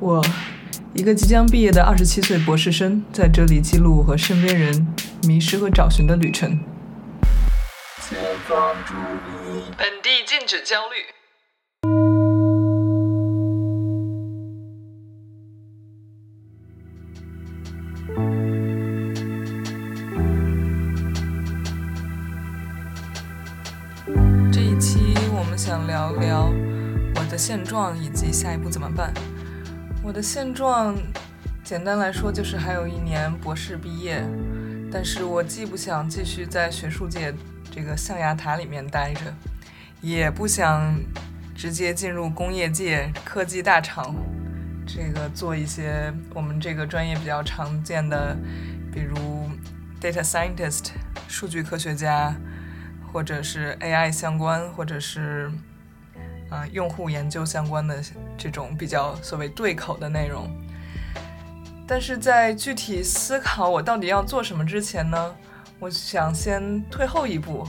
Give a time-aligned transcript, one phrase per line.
[0.00, 0.22] 我，
[0.92, 4.86] 一个即将毕业的二十七岁博士生，在这里记录我和身边人
[5.26, 6.58] 迷失和找寻的旅程。
[9.78, 10.96] 本地禁止焦虑。
[24.52, 24.98] 这一期
[25.32, 26.52] 我们想聊聊
[27.16, 29.12] 我的现状以及下一步怎么办。
[30.04, 30.94] 我的现状，
[31.64, 34.22] 简单来说就是还有一年博士毕业，
[34.92, 37.32] 但是我既不想继续在学术界
[37.70, 39.20] 这个象牙塔里面待着，
[40.02, 40.94] 也不想
[41.54, 44.14] 直接进入工业界、科技大厂，
[44.86, 48.36] 这个做一些我们这个专业比较常见的，
[48.92, 49.16] 比如
[49.98, 50.90] data scientist
[51.26, 52.34] 数据科学家。
[53.12, 55.48] 或者是 AI 相关，或者是
[56.50, 58.02] 啊、用户研究相关的
[58.36, 60.48] 这种比较所谓对口的内容。
[61.86, 65.34] 但是在具体思考我到底要做什么之前呢，
[65.78, 67.66] 我想先退后一步，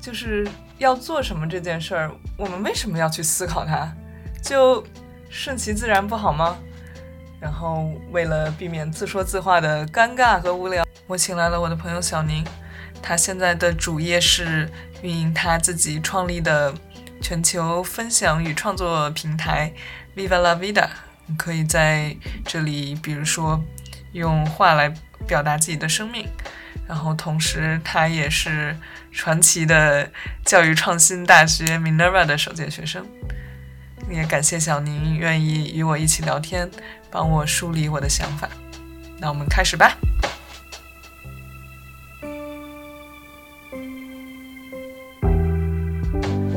[0.00, 3.88] 就是要做什么这件事儿，我们为什么要去思考它？
[4.42, 4.84] 就
[5.30, 6.56] 顺其自然不好吗？
[7.40, 12.44] 然后为了避免自说自话的尴尬和无聊，我请来了我的朋友小宁。
[13.02, 14.68] 他现在的主业是
[15.02, 16.72] 运营他自己创立的
[17.24, 19.72] 全球分享与创作平台
[20.14, 20.86] Viva La Vida。
[21.24, 23.64] 你可以在这里，比如说
[24.12, 24.92] 用画来
[25.26, 26.28] 表达自己的生命。
[26.86, 28.76] 然后同时，他也是
[29.10, 30.12] 传奇的
[30.44, 33.06] 教育创新大学 Minerva 的首届学生。
[34.10, 36.70] 也感谢小宁愿意与我一起聊天，
[37.10, 38.46] 帮我梳理我的想法。
[39.16, 39.96] 那我们开始吧。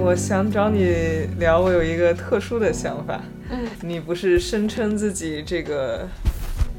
[0.08, 3.22] 我想找你聊，我有一个特殊的想法。
[3.50, 6.08] 嗯，你不是声称自己这个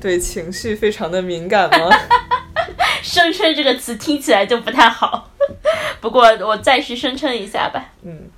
[0.01, 1.91] 对情绪非常的敏感吗？
[3.05, 5.31] 声称这个词听起来就不太好，
[6.01, 7.93] 不过我暂时声称一下吧。
[8.01, 8.31] 嗯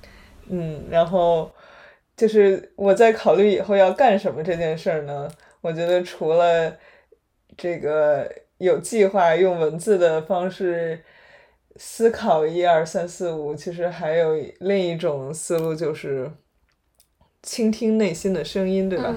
[0.49, 1.49] 嗯，然后
[2.17, 5.31] 就是我在考虑以后要干什么这件事儿呢？
[5.61, 6.75] 我觉得除了
[7.55, 11.01] 这个有计划用文字的方式。
[11.77, 16.29] 思考一二三四五，其实还有另一种思路，就是
[17.41, 19.15] 倾听内心的声音，对吧？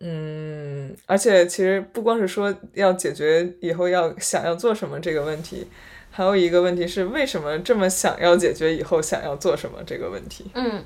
[0.00, 5.66] 嗯,嗯，而且其实不光是说要解决以后要想要做什么这个问题，
[6.10, 10.50] 还有一个问题是为什么这么想要解决以后想要做什么这个问题。
[10.54, 10.84] 嗯，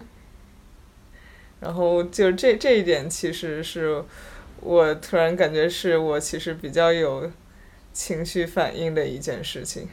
[1.61, 4.03] 然后就这这一点，其实是
[4.61, 7.31] 我突然感觉是我其实比较有。
[7.93, 9.89] 情绪反应的一件事情，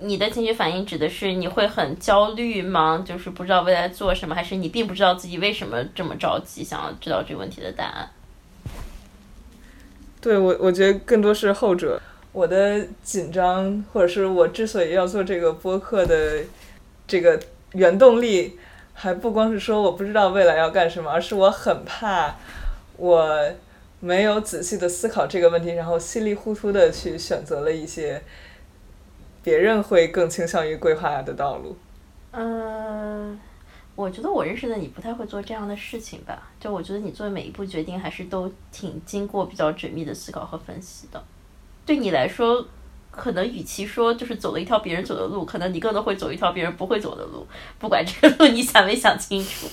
[0.00, 3.04] 你的情绪反应指的是你会很焦虑吗？
[3.06, 8.10] 就是不知道未来做什么，还是你并不知道自己为什么这么着急，想要知道这个问题的答案？
[10.20, 12.00] 对我，我觉得更多是后者。
[12.32, 16.42] 我的紧张，或者是我之所以要做这个播客的
[17.06, 17.40] 这个
[17.72, 18.58] 原动力，
[18.92, 22.34] 还不光是说我不知道未来要干什么，而是我很怕
[22.96, 23.50] 我。
[24.00, 28.22] 没有仔细的思考这个问题，然后稀里糊涂的去选择了一些
[29.44, 31.76] 别人会更倾向于规划的道路。
[32.32, 33.38] 嗯、
[33.94, 36.50] 我觉得我认识的你不太会做这样的事情吧？
[36.58, 41.22] 就我觉得你做的每一步决定还是都挺经过比较缜密的思考和分析的。
[41.84, 42.66] 对你来说，
[43.10, 47.46] 可能与其说就是走了一条别人走的路，可能你更多会走一条别人不会走的路。
[47.78, 49.66] 不管这个路你想没想清楚。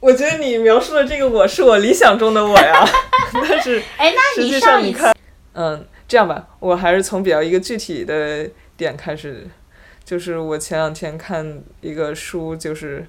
[0.00, 2.86] 我觉得你描述的这个我是我理想中的我呀，
[3.34, 5.12] 但是哎，那实际上你看，
[5.54, 9.48] 嗯，这样吧，我还是从比较一个具体的点开始，
[10.04, 13.04] 就是我前两天看一个书，就是，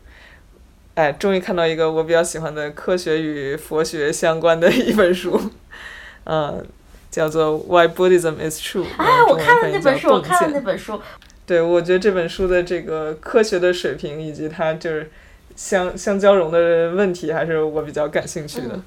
[0.96, 5.40] 哎，终于看到一个我比较喜欢的科学与佛学相关的一本书，
[6.26, 6.66] 嗯，
[7.12, 8.84] 叫做《Why Buddhism Is True》。
[8.98, 11.00] 哎，我看了那本书，我看了那本书。
[11.46, 15.12] 对，我觉得这本书的这个科学的水平以及它就是。
[15.60, 18.82] 相相交融的问题还是我比较感兴趣的，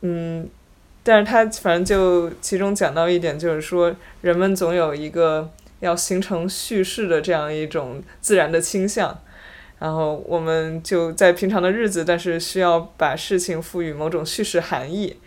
[0.00, 0.48] 嗯，嗯，
[1.02, 5.50] 但是他反正就其中讲到一点，就是说人们总有一个
[5.80, 9.20] 要形成叙事的这样一种自然的倾向，
[9.78, 15.18] 然后我们就在平常的日子，但是需要把事情赋予某种叙事含义，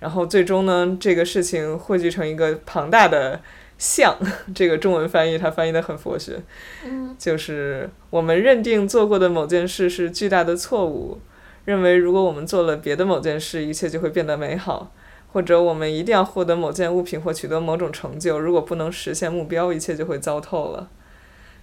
[0.00, 3.40] 然后最终呢，这个事情汇聚成一个庞大的。
[3.80, 4.14] 像
[4.54, 6.38] 这个中文翻译，它翻译的很佛学，
[6.84, 11.18] 嗯，就是我们认定做过的某件事是巨大的错误，
[11.64, 14.92] 认为如果我们做了别的某件事，一切就会变得美好，
[15.32, 20.86] 或者我们一定要获得某件物品或取得某种成就，如果不能实现目标，一切就会糟透了。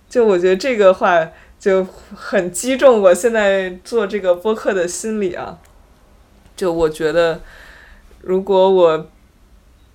[0.09, 1.29] 就我觉得这个话
[1.59, 1.85] 就
[2.15, 5.59] 很击中我现在做这个播客的心理啊。
[6.55, 7.39] 就我觉得，
[8.21, 9.07] 如果我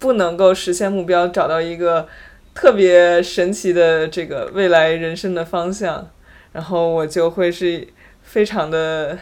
[0.03, 2.09] 不能够实现目标，找到一个
[2.53, 6.11] 特别神奇的这个未来人生的方向，
[6.53, 7.87] 然后我就会是
[8.21, 9.17] 非常的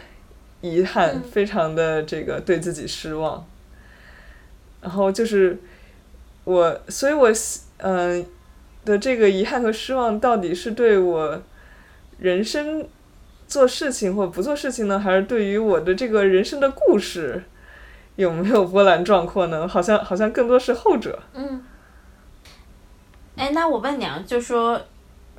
[0.61, 3.45] 遗憾，非常的这个对自己失望。
[4.81, 5.59] 然后就是
[6.45, 7.31] 我，所以我
[7.77, 8.25] 嗯
[8.83, 11.43] 的这个遗憾和失望，到底是对我
[12.17, 12.87] 人生
[13.47, 17.43] 做事情或不做事情呢，还是对于我的这个人生的故事
[18.15, 19.67] 有没有波澜壮阔呢？
[19.67, 21.19] 好像好像更多是后者。
[21.33, 21.63] 嗯。
[23.35, 24.81] 哎，那我问你啊，就说，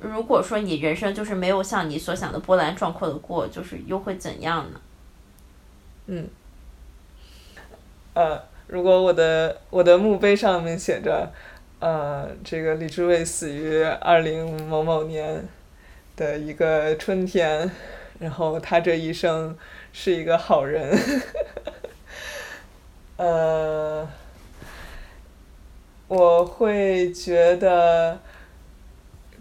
[0.01, 4.81] 如果说你人生就是没有像你所想的波澜壮阔的过，就是又会怎样呢？
[6.07, 6.27] 嗯。
[8.13, 8.41] 呃。
[8.65, 11.29] 如果我的我的墓碑上面写着，
[11.79, 15.45] 呃，这个李志伟死于二零某某年
[16.15, 17.69] 的一个春天，
[18.19, 19.55] 然后他这一生
[19.91, 20.97] 是一个好人，
[23.17, 24.07] 呃，
[26.07, 28.19] 我会觉得，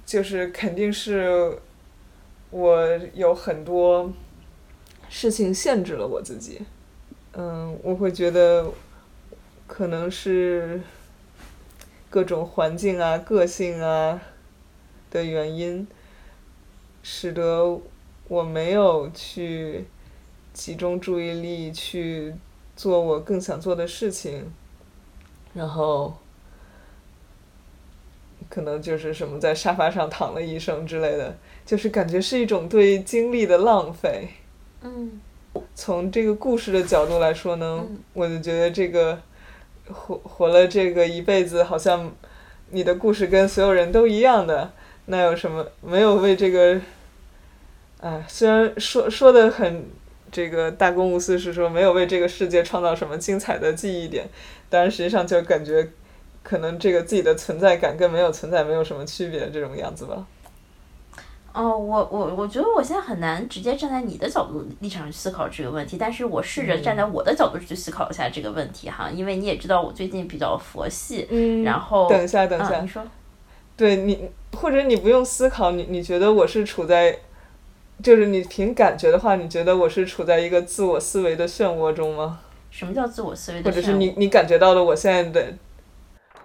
[0.04, 1.58] 就是肯定是
[2.50, 4.12] 我有很多
[5.08, 6.62] 事情限制了我自己，
[7.32, 8.70] 嗯，我会觉得。
[9.64, 10.82] 可能是
[12.10, 14.20] 各种环境啊、个性啊
[15.10, 15.86] 的原因，
[17.02, 17.80] 使得
[18.28, 19.86] 我没有去
[20.52, 22.34] 集中注意力去
[22.82, 24.50] 做我更想做的事情，
[25.54, 26.16] 然后
[28.48, 34.30] 可能就是什么在沙发上躺了一生之类的，就是感觉是一种对精力的浪费。
[34.80, 35.20] 嗯，
[35.76, 37.84] 从这个故事的角度来说呢，
[38.14, 39.20] 我就觉得这个。
[39.92, 42.10] 活活了这个一辈子，好像
[42.70, 44.72] 你的故事跟所有人都一样的，
[45.06, 46.80] 那有什么没有为这个？
[48.00, 49.84] 哎，虽然说说的很
[50.32, 54.26] 这个大公无私，是说没有为这个世界创造什么精彩的记忆点，
[54.68, 55.88] 但是实际上就感觉
[56.42, 60.26] 可能这个自己的存在感跟没有存在没有什么区别，这种样子吧。
[61.52, 73.02] 哦，我我我觉得我现在很难直接站在你的角度立场去思考这个问题，但是我试着站在我的角度去思考一下这个问题哈，因为你也知道我最近比较佛系，嗯，然后等一下等一下，你说，
[73.76, 77.18] 对你或者你不用思考，你你觉得我是处在，
[78.02, 82.40] 就是你凭感觉的话，你觉得我是处在一个自我思维的漩涡中吗？
[82.68, 83.62] 什么叫自我思维？
[83.62, 85.52] 或者是你你感觉到了我现在的，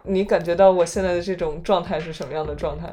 [0.03, 2.87] 你感觉到我现在的这种状态是什么样的状态？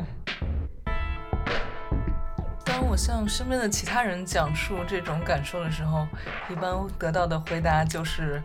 [2.64, 6.06] 当我向身边的其他人讲述这种感受的时候，
[6.48, 8.42] 一般得到的回答就是：“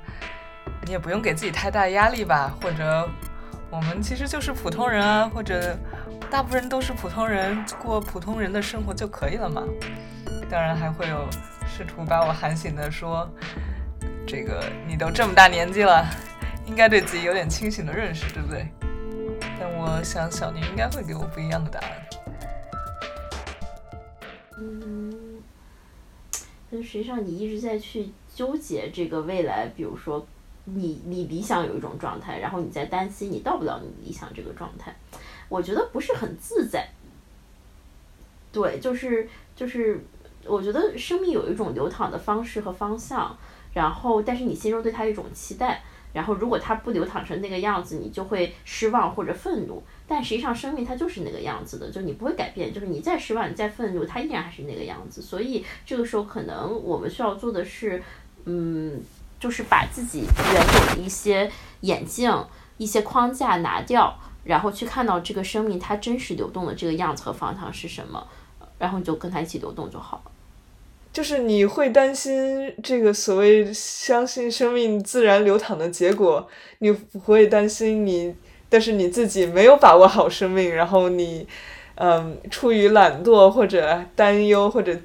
[0.86, 3.08] 你也不用给自己太大压力吧，或者
[3.72, 5.78] 我们其实就是普通人啊，或者
[6.32, 9.64] 大部分人都是普通人，过普通人的生活就可以了嘛。”
[10.50, 11.28] 当然还会有
[11.68, 13.30] 试图把我喊醒的说
[14.28, 16.06] ：“这个你都这么大年纪了，
[16.66, 18.68] 应该对自己有点清醒的认识，对不对？”
[19.60, 21.90] 但我想小宁应该会给我不一样的答案。
[24.58, 25.42] 嗯，
[26.72, 30.26] 但实际上你一直在去纠结这个未来，比如说
[30.64, 34.96] 你你理想有一种状态，然后你在担心你到不了你理想这个状态，
[35.50, 36.88] 我觉得不是很自在。
[38.52, 40.02] 对，就是就是，
[40.46, 43.36] 我觉得生命有一种流淌的方式和方向，
[43.74, 45.84] 然后但是你心中对它一种期待。
[46.12, 49.84] 然后，如果它不流淌成那个样子，你就会失望或者愤怒。
[50.08, 52.74] 但实际上，生命它就是那个样子的，就你不会改变。
[52.74, 55.22] 就是你再失望，你再愤怒，它依然还是那个样子。
[55.22, 58.02] 所以这个时候，可能我们需要做的是，
[58.46, 59.00] 嗯，
[59.40, 61.50] 就是把自己原有的一些
[61.82, 62.44] 眼镜、
[62.78, 68.28] 一些框架拿掉，然后去看到这个生命它真实流动的这个样子和方向是什么，
[68.78, 70.32] 然后你就跟它一起流动就好了。
[71.12, 78.36] 就是你会担心这个所谓相信生命自然流淌的结果，你不会担心你，
[78.70, 81.48] 但是你自己没有把握好生命，然后你，
[81.96, 84.96] 嗯，出于懒惰或者担忧或者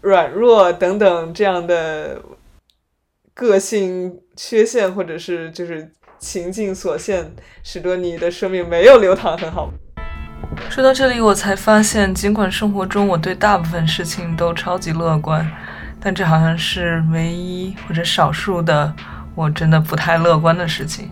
[0.00, 2.22] 软弱等等这样的
[3.34, 7.26] 个性缺陷，或者是就是情境所限，
[7.62, 9.70] 使得你的生命没有流淌很好。
[10.68, 15.48] 说到这里，我才发现，尽管生活中我对大部分事情都超级乐观，
[16.00, 18.92] 但这好像是唯一或者少数的
[19.34, 21.10] 我真的不太乐观的事情。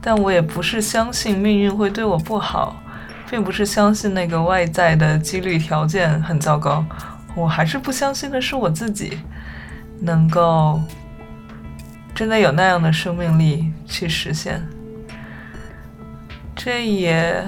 [0.00, 2.80] 但我也不是相信命运会对我不好，
[3.28, 6.84] 并不是相信那个外在的几率条件很糟糕。
[7.34, 9.18] 我还是不相信的是我自己
[10.00, 10.80] 能够
[12.14, 14.62] 真的有那样的生命力去实现。
[16.54, 17.42] 这也。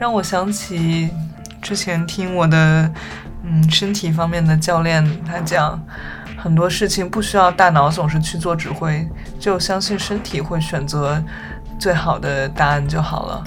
[0.00, 1.10] 让我想起
[1.60, 2.88] 之前听我的
[3.42, 5.76] 嗯，身体方面的教练他讲，
[6.36, 9.04] 很多事情不需要大脑总是去做指挥，
[9.40, 11.20] 就相信身体会选择
[11.80, 13.44] 最好的答案就好了。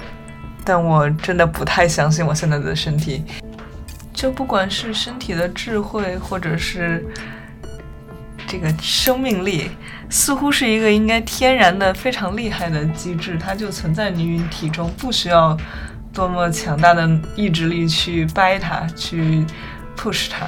[0.65, 3.24] 但我真的不太相信我现在的身体，
[4.13, 7.05] 就不管是身体的智慧，或者是
[8.45, 9.71] 这个生命力，
[10.11, 15.57] 似乎是一个应该天然的非常厉害的机制，它就存在于你体中，不需要
[16.13, 19.45] 多么强大的意志力去掰它，去
[19.95, 20.47] push 它。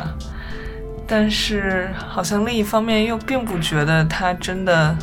[1.08, 4.96] 但是好像另一方面又并不觉得它真的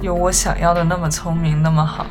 [0.00, 2.06] 有我想要的那么聪明，那么好。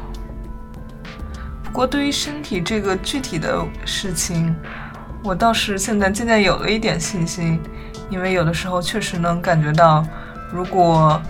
[1.63, 4.55] 不过，对于身体这个具体的事情，
[5.23, 7.59] 我倒是现在渐渐有了一点信心，
[8.11, 10.05] 因为有的时候确实能感觉到，
[10.51, 11.21] 如果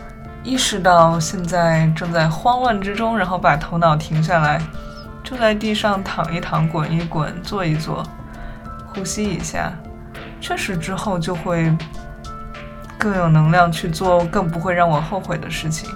[0.44, 4.62] 意识到现在正在慌乱之中，然后把头脑停下来，
[5.24, 8.04] 就在地上躺一躺、滚一滚、坐一坐、
[8.88, 9.74] 呼吸一下，
[10.40, 11.76] 确实之后就会
[12.98, 15.90] 更有能量去做更不会让我后悔的事情。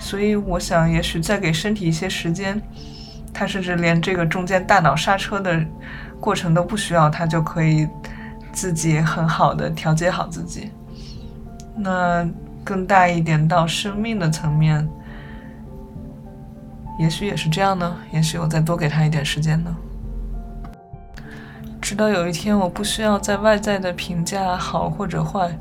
[0.00, 2.60] 所以，我想也许再给身体一些时间。
[3.32, 5.64] 它甚至连这个中间大脑刹车的
[6.18, 7.86] 过程都不需要，它就可以
[8.52, 10.72] 自己很好的调节好自己。
[11.78, 12.28] 那
[12.64, 14.86] 更大一点到生命的层面，
[16.98, 17.96] 也许也是这样呢。
[18.12, 19.74] 也许我再多给他一点时间呢，
[21.80, 25.56] 直到有一天我不需要在外在的评价好或者坏，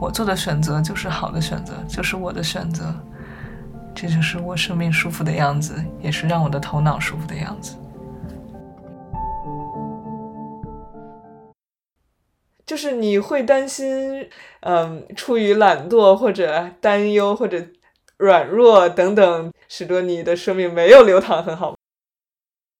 [0.00, 2.94] 我做的选择就是好的选择，就是我的选择。
[3.94, 7.74] 这就是我生命舒服的样子，也是让我的头脑舒服的样子。
[12.68, 14.28] 就是你会担心，
[14.60, 17.66] 嗯，出于懒惰或者担忧或者
[18.18, 21.74] 软弱等等，使得你的生命没有流淌很好。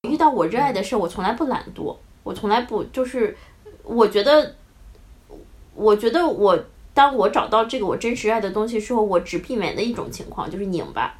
[0.07, 3.35] 遇到我热爱的事，我从来不懒惰，我从来不就是，
[3.83, 4.57] 我觉得，
[5.75, 6.65] 我觉得我。
[6.95, 11.17] 当我找到这个我真实爱的东西时候，我只避免的一种情况就是拧巴，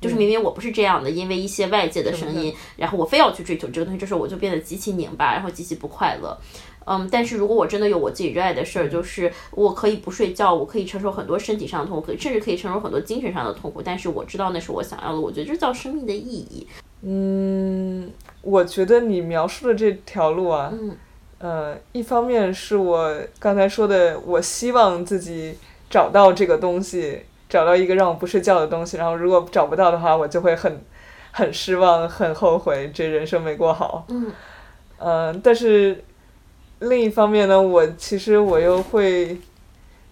[0.00, 6.38] 就是明明我不是这样的，因为一些外界的声音，然后我非要去追求这个东西，这时候我就变得极其拧巴，然后极其不快乐。
[6.84, 16.66] 嗯，但是如果我真的有我自己热爱的事儿，就是我可以不睡觉，我可以承受很多身体上的痛苦，甚至可以承受很多精神上的痛苦，但是我知道那是我想要的，我觉得这叫生命的意义。
[17.02, 20.72] 嗯，我觉得你描述的这条路啊。
[21.40, 25.54] 呃，一方面是我刚才说的，我希望自己
[25.88, 28.96] 找到这个东西，找到一个让我不睡觉的东西。
[28.96, 30.80] 然后如果找不到的话，我就会很
[31.32, 34.04] 很失望，很后悔，这人生没过好。
[34.08, 34.32] 嗯。
[34.98, 36.04] 呃，但是
[36.80, 39.38] 另一方面呢，我其实我又会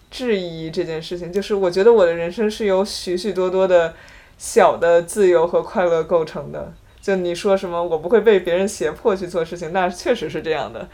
[0.09, 3.93] 质疑这件事情，就是我觉得我的人生是由许许多多的
[4.37, 6.73] 小的自由和快乐构成的。
[7.01, 10.87] 就你说什么，我不会被别人胁迫去做事情，那确实是这样的。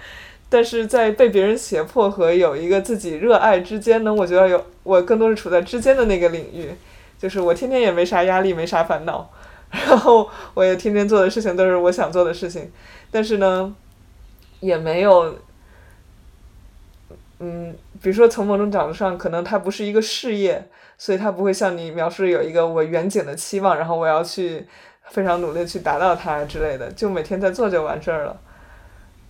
[0.54, 6.70] 但是在被别人胁迫和有一个自己热爱之间呢，我觉得有我更多是处在之间的那个领域，
[7.18, 9.32] 就是我天天也没啥压力，没啥烦恼，
[9.74, 12.72] 然后我也天天做的事情都是我想做的事情，
[13.10, 13.76] 但是呢，
[14.60, 15.40] 也没有，
[17.40, 20.70] 嗯，比如说从某种角度上，可能它不是一个事业，
[21.00, 24.68] 所以它不会像你描述有一个我远景的期望，然后我要去。
[25.10, 28.40] 非常努力去达到它之类的，就每天在做就完事儿了，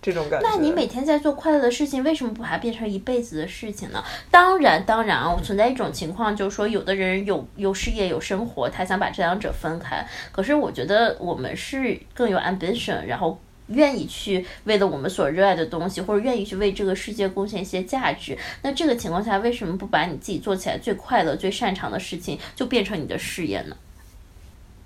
[0.04, 0.46] 这种感觉。
[0.46, 4.04] 那你每天在做快乐的事情，为什么不把它变成一辈子的事情呢？
[4.30, 10.06] 当然，当然啊，存在一种情况，就是说有的人有有事业有生活，他想把这两者分开。
[10.30, 18.36] 可是我觉得我们是更有 ambition，然后愿意去为了我们所热爱的东西，或者愿意去为这个世界贡献一些价值。
[18.60, 23.76] 那这个情况下，为什么不把你自己做起来最快乐、最擅长的事情，就变成你的事业呢？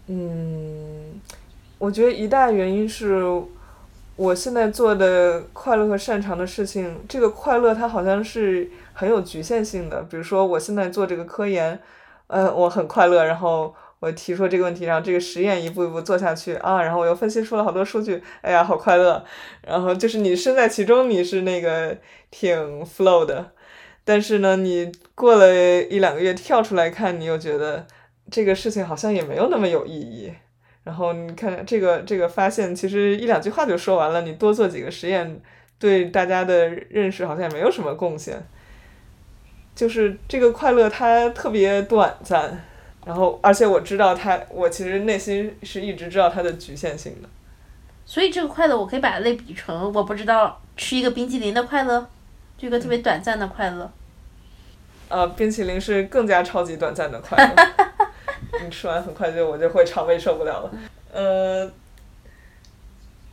[0.06, 1.20] 嗯，
[1.76, 3.20] 我觉得一大原因是，
[4.18, 10.02] 我现在做的快乐和擅长的事情，这个快乐它好像是很有局限性的。
[10.10, 11.78] 比如说，我现在做这个科研，
[12.26, 13.25] 呃，我很快乐。
[13.25, 19.25] 然后我提出这个问题，然后这个实验一步一步做下去啊，然后我又分析出了好多数据，哎呀，好快乐。
[19.62, 21.96] 然后就是你身在其中，你是那个
[22.32, 23.52] 挺 flow 的。
[24.04, 27.87] 但是呢，你过了一两个月跳出来看，你又觉得。
[28.30, 30.30] 这个事情好像也没有那么有意义，
[30.88, 34.23] 然后你看这个这个发现，其实一两句话就说完了。
[34.23, 35.38] 你多做几个实验，
[35.78, 38.42] 对大家的认识好像也没有什么贡献。
[39.75, 42.64] 就是这个快乐它特别短暂，
[43.04, 47.28] 然后而且我知道它，我其实内心是一直知道它的局限性的。
[48.07, 52.09] 所以这个快乐，我可以把它类比成，我不知道吃一个冰淇淋的快乐，
[52.57, 53.92] 这个特别短暂的快乐。
[55.11, 57.88] 呃，冰淇淋是更加超级短暂的快乐。
[58.62, 60.70] 你吃完很快就我就会肠胃受不了了，
[61.12, 61.70] 呃，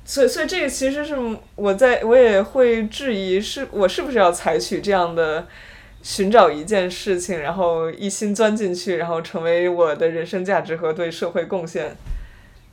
[0.03, 1.15] 所以，所以这个其实是
[1.55, 5.47] 我在我也会质疑，是我是不是要采取这样的
[6.01, 11.95] 寻找一件事情，然后一心钻进去，然后成为我的人生价值和对社会贡献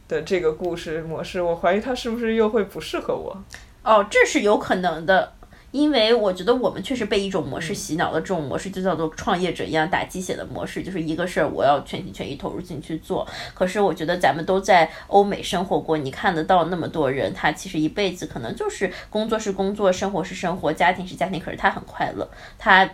[0.08, 1.40] 的这个故事模式。
[1.40, 3.42] 我怀疑它是不是又会不适合我。
[3.82, 5.32] 哦，这是有可能的。
[5.72, 13.26] 因为我觉得我们确实被一种模式洗脑了，这种模式就叫做创业者一样打鸡血的模式，就是一个事儿我要全心全意投入进去做。
[13.54, 22.88] 可是我觉得咱们都在欧美生活过，你看得到那么多人，他其实一辈子可能就是工作是工作，生活是生活，家庭是家庭，可是他很快乐，他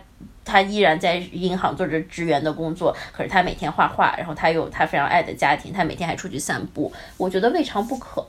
[0.45, 8.25] 他依然在银行做着职员的工作，可是他每天画画，然后他有他非常爱的家庭，他每天还出去散步，我觉得未尝不可。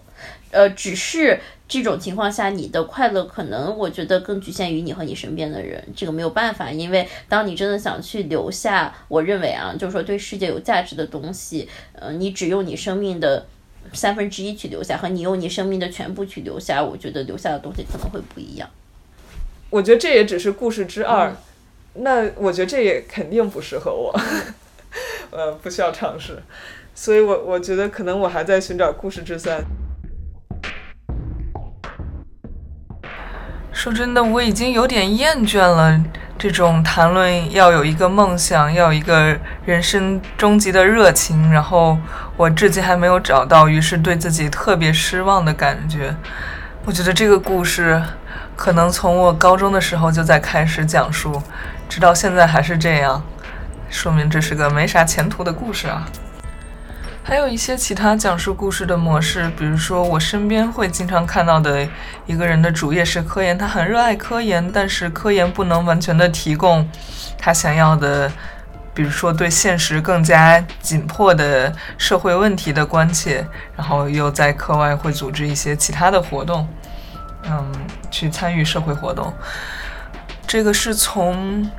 [0.50, 1.38] 呃，只是
[1.68, 13.46] 这种情况下，你的快乐可能我觉得更局限于你和你身边的人，这个没有办法，因为当你真的想去留下，我认为啊，就是说对世界有价值的东西，呃，你只用你生命的
[13.92, 18.68] 三分之一去留下，和你用你生命的全部去留下，我觉得留下的东西可能会不一样。
[19.70, 21.32] 我觉得这也只是故事之二，
[21.94, 24.12] 那我觉得这也肯定不适合我，
[25.30, 26.42] 呃，不需要尝试，
[26.92, 29.64] 所以我我觉得可能我还在寻找故事之三。
[33.72, 35.98] 说真的，我已经有点厌倦了
[36.38, 41.96] 这种谈论要有一个梦想，要有一个人生终极的热情，然后
[42.36, 46.14] 我至今还没有找到，于是对自己特别失望的感觉。
[46.84, 48.02] 我觉得这个故事
[48.56, 51.40] 可能从我高中的时候就在开始讲述，
[51.88, 53.22] 直到现在还是这样，
[53.88, 56.06] 说明这是个没啥前途的故事啊。
[57.30, 61.86] 还有一些其他讲述故事的模式，比如说我身边会经常看到的
[62.26, 66.84] 一个人的主业是科研，他很热爱科研，但是科研不能完全的提供
[67.38, 68.28] 他想要的，
[68.92, 73.46] 比如说对现实更加紧迫的社会问题的关切，
[73.76, 76.66] 然后又在课外会组织一些其他的活动，
[77.44, 77.64] 嗯，
[78.10, 79.32] 去参与社会活动。
[80.48, 81.70] 这个是从。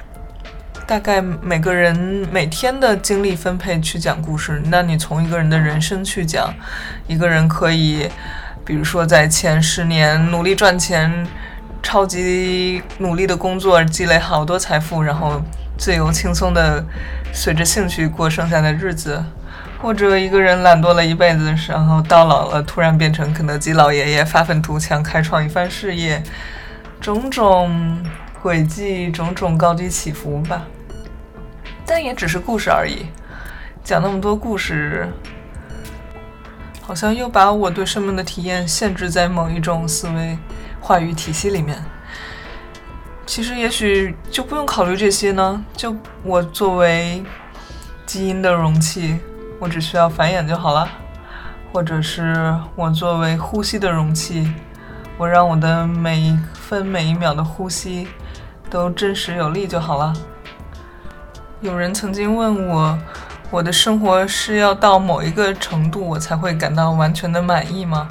[0.92, 1.96] 大概每个人
[2.34, 6.54] 每天的精力分配去讲故事，那你从一个人的人生去讲，
[7.08, 8.10] 一个人可以，
[8.66, 11.26] 比如说在前十年努力赚钱，
[11.82, 15.42] 超级努力的工作，积累好多财富，然后
[15.78, 16.84] 自由轻松的
[17.32, 19.24] 随着兴趣过剩下的日子，
[19.82, 26.22] 或者一个人懒惰了一辈子，然后到老了突然变成肯德基老爷爷，发愤图强，开创一番事业，
[27.00, 27.98] 种种
[28.42, 30.64] 轨迹，种种高低起伏吧。
[31.94, 33.06] 但也只是故事而已，
[33.84, 35.10] 讲那么多故事，
[36.82, 40.40] 好像又把我对生命的体验限制在某一种思维
[40.80, 41.84] 话语体系里面。
[43.26, 47.22] 其实也许就不用考虑这些呢，就我作为
[48.06, 49.20] 基因的容器，
[49.60, 50.88] 我只需要繁衍就好了；
[51.74, 54.50] 或者是我作为呼吸的容器，
[55.18, 58.08] 我让我的每一分每一秒的呼吸
[58.70, 60.14] 都真实有力就好了。
[61.62, 62.98] 有人曾经问我，
[63.52, 68.08] 我的生活是要到某一个程度，我才会感到完全的满意吗？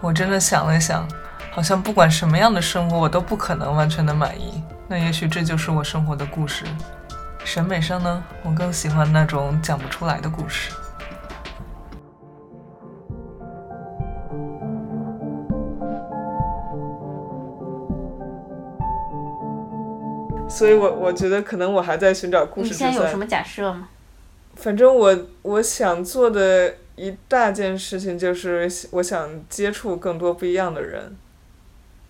[0.00, 1.06] 我真的想了想，
[1.50, 4.62] 好像不管什么样的生活，我都不可能完全的满意。
[4.88, 6.64] 那也许这就是我生活的故事。
[7.44, 10.72] 审美上呢，我更喜欢那种讲不出来的故事。
[20.48, 22.70] 所以，我我觉得可能我还在寻找故事。
[22.70, 23.88] 你现在有什么假设吗？
[24.54, 31.14] 反正我我想做的一大件事情就是，我想接触更多不一样的人。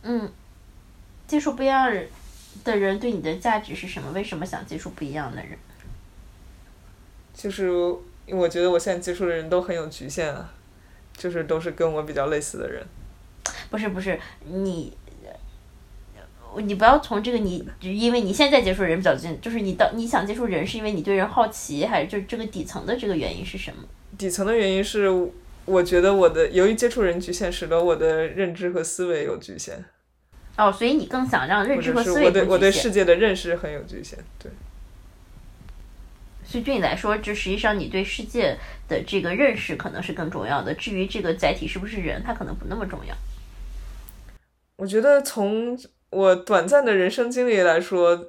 [0.03, 0.31] 嗯，
[1.27, 1.93] 接触不一样
[2.63, 4.13] 的人对你的价值是什么？
[4.13, 5.59] 为什么想接触不一样的人？
[7.35, 7.69] 就是
[8.29, 10.53] 我觉得我现在接触的人都很有局限啊，
[11.17, 12.87] 就是都是跟我比较类似的人。
[13.71, 14.97] 不是不是你。
[16.61, 23.83] 你不要从这个你，因为你现在接触人比较近，就是你到你想接触人，是因为你对人好奇，还是就这个底层的这个原因是什么？
[24.17, 25.11] 底层的原因是，
[25.65, 29.85] 我觉得我的由于接触人局限，使得我的认知和思维有局限。
[30.57, 34.51] 哦，所以你更想让认知和思维我对我对世界的认识很有局限，对。
[36.45, 38.57] 所以对你来说，这实际上你对世界
[38.89, 40.73] 的这个认识可能是更重要的。
[40.75, 43.15] 至于这个载体是不是人，它可能不那么重要。
[44.77, 45.79] 我觉得从。
[46.11, 48.27] 我短暂的人生经历来说，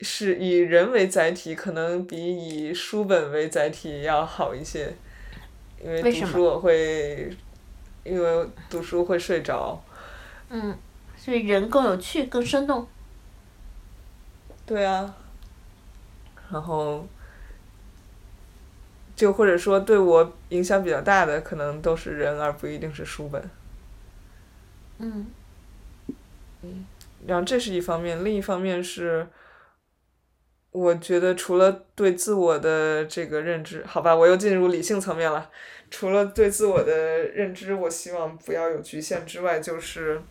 [0.00, 4.94] 是以人为载体，可能比以书本为载体要好一些。
[5.82, 7.34] 因为读书我会，
[8.04, 9.82] 因为读书会睡着。
[10.50, 10.76] 嗯，
[11.16, 12.86] 所以人更有趣，更生动。
[14.66, 15.14] 对啊。
[16.50, 17.06] 然后，
[19.14, 23.50] 就或者说对我影响比较大的，可能都是人，而不一定是书本。
[24.98, 25.26] 嗯
[26.62, 26.84] 嗯，
[27.26, 29.26] 然后这是一方面，另一方面是，
[30.70, 35.50] 我觉得除了对自我的这个认知，好吧，我又进入理性层面了。
[35.90, 40.22] 除了对自我的认知，我希望不要有局限之外，就是，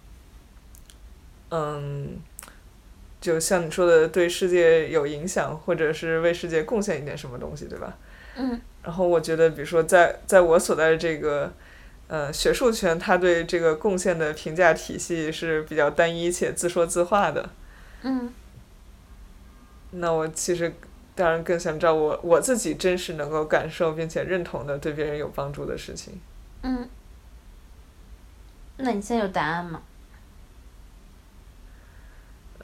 [1.51, 2.17] 嗯，
[3.19, 7.97] 就像你说的，对世界有影响，或者是为世界贡献一点什么东西，对吧？
[8.37, 11.51] 嗯然后我觉得，比如说在在我所在的这个
[12.09, 17.49] 呃学术圈，他对这个贡献的评价体系是比较单一且自说自话的。
[18.01, 18.33] 嗯
[19.91, 20.75] 那我其实
[21.15, 26.19] 当然更想知道我我自己真实能够感受并且认同的对别人有帮助的事情。
[26.63, 26.89] 嗯。
[28.77, 29.81] 那你现在有答案吗？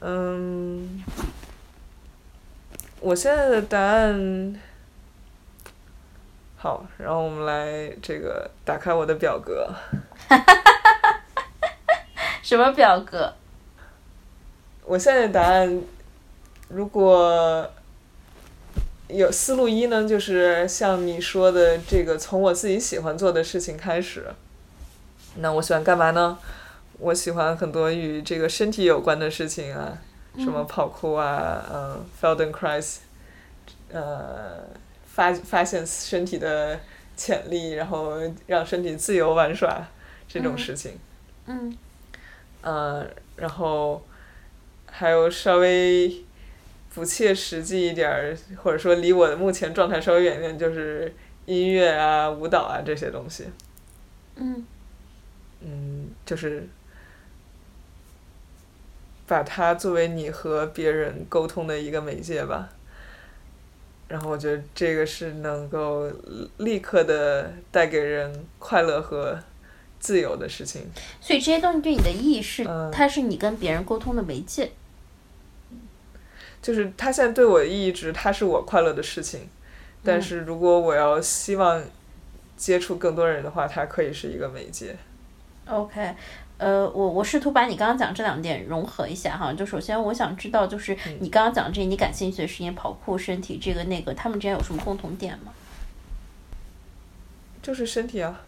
[0.00, 1.02] 嗯，
[3.00, 4.60] 我现在的答案。
[6.56, 9.68] 好，然后我们来这个打开我的表格。
[12.42, 13.32] 什么表格？
[14.84, 15.82] 我现在的答案，
[16.68, 17.68] 如果
[19.08, 24.26] 有思路一呢，就是像你说的这个，从我自己喜欢做的事情开始。
[25.36, 26.38] 那我喜欢干嘛呢？
[26.98, 29.98] 我喜欢很多与这个身体有关的事情啊，
[30.38, 33.00] 什么跑酷啊，嗯、f e l d e n k r a i s
[33.92, 34.64] 呃，
[35.16, 36.78] 发发现身体的
[37.16, 39.88] 潜力，然后让身体自由玩耍
[40.28, 40.92] 这种事情。
[41.46, 41.74] 嗯
[42.60, 44.04] 呃，然后
[44.84, 46.22] 还有稍微
[46.94, 51.14] 不切实际一点儿，或者说离我的目前状态稍微远一点，就是
[51.46, 53.46] 音乐啊、舞蹈啊这些东西。
[54.34, 54.66] 嗯
[55.62, 56.68] 嗯，就是
[59.26, 62.68] 把它作为你和别人沟通的一个媒介吧。
[64.08, 66.10] 然后我觉得这个是能够
[66.58, 69.38] 立刻的带给人快乐和
[69.98, 70.82] 自由的事情。
[71.20, 74.72] 所以这些东西对你的意义是，嗯它是你跟别人沟通的媒介。
[76.62, 79.48] 就是它现在对我的意义只是它是我快乐的事情，
[80.02, 81.82] 但是如果我要希望
[82.56, 84.96] 接触更多人的话，它可以是一个媒介。
[85.68, 86.14] OK，
[86.58, 89.52] 呃，我我试图把你刚刚讲这两点融合一下哈。
[89.52, 95.52] 就首先我想知道，就是你刚刚讲这些你感兴趣的事情，跑酷、身体这个那个，他们之间有什么共同点吗？
[97.62, 98.40] 就是身体啊，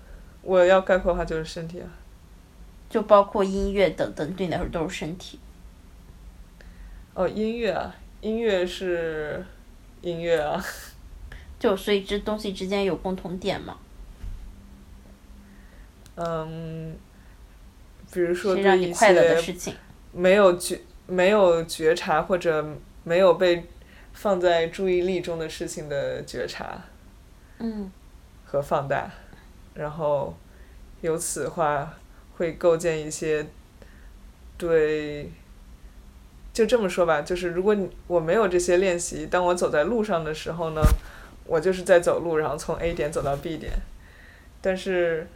[0.42, 1.88] 我要概括的话就是身体啊。
[2.88, 5.38] 就包括音乐等等，对你来说都是身体。
[7.12, 9.44] 哦，音乐啊，音乐是
[10.00, 10.64] 音乐啊。
[11.60, 13.76] 就所以这东西之间有共同点吗？
[16.14, 16.96] 嗯，
[18.12, 19.74] 比如说对一些。
[20.12, 22.66] 没有觉没有觉察或者
[23.04, 23.64] 没有被
[24.12, 26.82] 放在注意力中的事情的觉察
[27.58, 27.90] 嗯
[28.46, 29.10] 和放大，
[29.74, 30.36] 然后
[31.02, 31.94] 由此的话
[32.36, 33.46] 会构建一些
[34.56, 35.30] 对。
[36.50, 40.82] 就这么说吧，就是如果你我没有这些练习，当我走在路上的时候呢，
[41.44, 43.72] 我就是在走路，然后从 A 点走到 B 点。
[44.60, 45.28] 但是，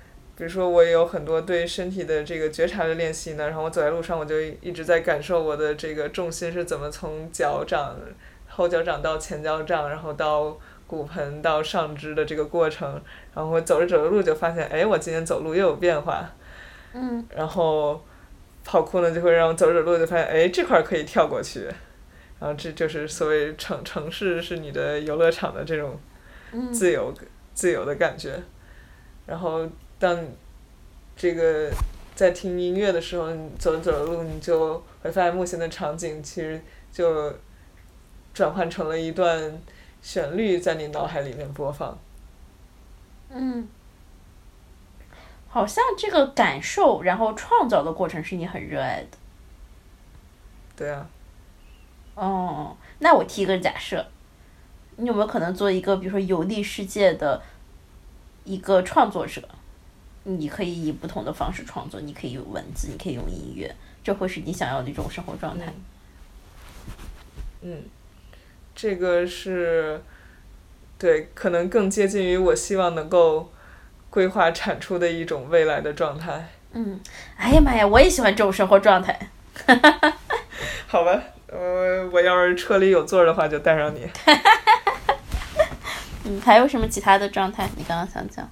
[0.42, 7.94] 比如说我有很多对身体的这个觉察的练习呢，然后我走在路上，我就一直在感受我的这个重心是怎么从脚掌、
[8.48, 13.00] 后脚掌到前脚掌，然后到骨盆到上肢的这个过程。
[13.32, 16.28] 然后我走着走着路就发现，哎，我今天走路又有变化。
[16.92, 18.04] 嗯然后
[18.64, 21.66] 跑酷呢，就会让我走着走路就发现，哎，这块儿可以跳过去。
[22.40, 25.96] 然后这就是所谓城城市是你的游乐场的这种
[26.50, 27.14] 嗯自由、
[27.54, 28.42] 自由的感觉。
[29.24, 29.68] 然后
[30.02, 30.18] 当
[31.14, 31.70] 这个
[32.12, 36.60] 在听音乐的时候，你走着走着路，你就会发现目前的场景其实
[36.92, 37.32] 就
[38.34, 39.62] 转换成了一段
[40.02, 41.96] 旋律在你脑海里面播放。
[43.30, 43.68] 嗯，
[45.48, 49.16] 好像这个感受，然后创造的过程是你很热爱的。
[50.74, 51.08] 对啊，
[52.16, 54.04] 哦，那我提一个假设，
[54.96, 57.40] 你有没有可能做一个，比如说游历世界的
[58.42, 59.40] 一个创作者？
[60.24, 65.72] 你可以以不同的方式创作，你可以用文字，你可以用音乐，这会是你想要的一种生活状态。
[67.62, 67.82] 嗯，
[68.74, 70.02] 这个是，
[70.98, 73.50] 对，可能更接近于我希望能够
[74.10, 76.48] 规划产出的一种未来的状态。
[76.72, 77.00] 嗯，
[77.36, 79.28] 哎呀妈呀，我也喜欢这种生活状态。
[80.86, 84.08] 好吧，呃，我要是车里有座儿的话，就带上你。
[86.24, 87.68] 嗯，还有什么其他的状态？
[87.76, 88.48] 你刚刚想讲？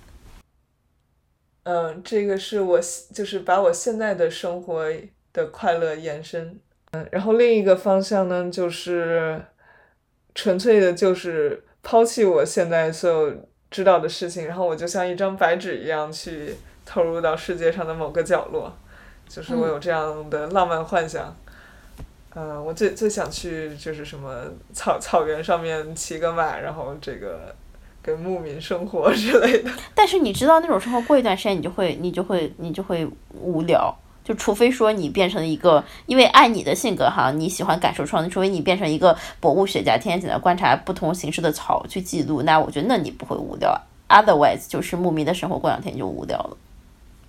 [1.64, 2.80] 嗯，这个是我
[3.12, 4.84] 就是把我现在的生活
[5.32, 6.58] 的快乐延伸。
[6.92, 9.40] 嗯，然后另一个方向呢，就是
[10.34, 13.32] 纯粹的，就是抛弃我现在所有
[13.70, 18.72] 知道的事情，然后我就像一张白纸一样去投入到世界上的某个角落，
[19.28, 21.36] 就是我有这样的浪漫幻想。
[22.34, 27.54] 嗯，我最最想去就是什么草草原上面骑个马，然后这个
[28.02, 29.70] 跟牧民生活之类的。
[29.94, 33.94] 但是你知道那种生活过一段时间，你就会你就会你就会无聊。
[34.22, 43.80] 就除非说你变成一个，因为按你的性格哈，你喜欢感受创新，除非你变成一个博物学家，天天在那观察不同形式的草去记录，那我觉得那你不会无聊。
[44.08, 46.56] Otherwise，就是牧民的生活过两天就无聊了，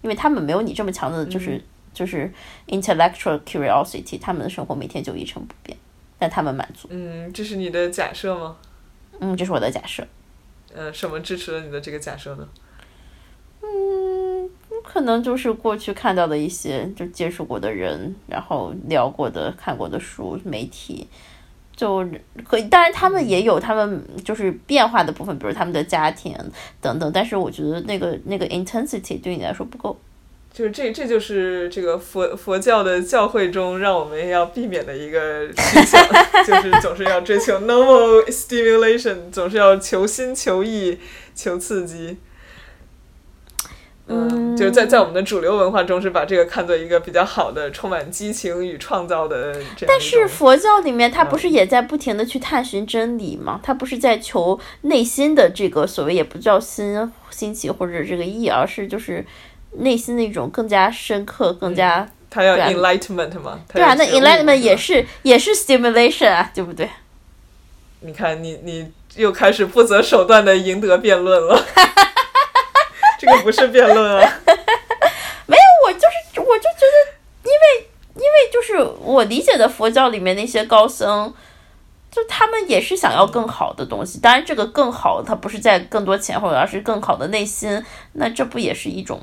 [0.01, 2.31] 因为他们没有你这么强的，就是就是
[2.67, 5.75] intellectual curiosity，他们的生活每天就一成不变，
[6.19, 6.87] 但他们满足。
[6.91, 8.57] 嗯，这是你的假设吗？
[9.19, 10.05] 嗯，这是我的假设。
[10.75, 12.47] 呃，什么支持了你的这个假设呢？
[13.63, 14.49] 嗯，
[14.83, 21.07] 可能就是过去看到的一些，就接触过的人，然后聊过的、看过的书、媒体，
[21.75, 22.07] 就
[22.43, 22.63] 可以。
[22.63, 26.35] 当然，他们也有他们就是变化的部分，比如他们的家庭
[26.79, 27.11] 等等。
[27.13, 29.97] 但是，我觉得那个那个 intensity 对你来说不够。
[30.53, 36.05] 就是这，这就是这个佛佛教的教会中让我们要避免的一个趋向，
[36.45, 40.99] 就是总是要追求 novel stimulation，总是要求新、求异、
[41.33, 42.17] 求刺激。
[44.07, 49.87] 嗯，就是在在我们的主流文化中，是把这个看作一个比较好的、充满激情与创造的这样。
[49.87, 53.61] 但是佛教里面，它不是也在不停的去探寻真理吗？
[53.63, 59.25] 它不是在求内心的这个所谓也不叫新新奇或者这个意，而是就是
[59.73, 63.59] 内心的一种更加深刻、更加他要 enlightenment 吗？
[63.73, 66.89] 对啊，那 enlightenment 也是也是 stimulation 啊，对不对？
[68.01, 71.61] 你看，你你又开始不择手段的赢得辩论了。
[73.19, 74.39] 这个不是辩论啊！
[75.45, 81.31] 没有，我就是，我就觉得，因为，因为就是我理解的佛教里面那些高僧，
[82.09, 84.19] 就他们也是想要更好的东西。
[84.19, 87.85] 当然，这个更好，它不是在更多钱，或者而是更好的内心。
[88.13, 89.21] 那这不也是一种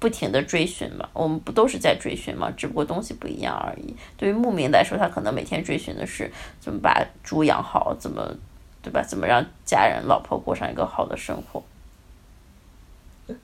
[0.00, 1.08] 不停的追寻嘛？
[1.12, 2.52] 我们不都是在追寻吗？
[2.56, 3.94] 只不过东西不一样而已。
[4.16, 8.34] 对于牧民来说，他可能每天追寻的是怎么把猪养好，怎么，
[8.82, 9.02] 对吧？
[9.02, 11.62] 怎么让家人、老婆过上一个好的生活。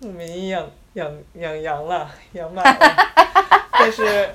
[0.00, 2.76] 牧民养养养羊了，养马了，
[3.70, 4.28] 但是，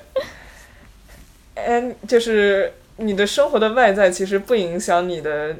[1.54, 5.54] 嗯，就是你的生活的外在其实不影响你的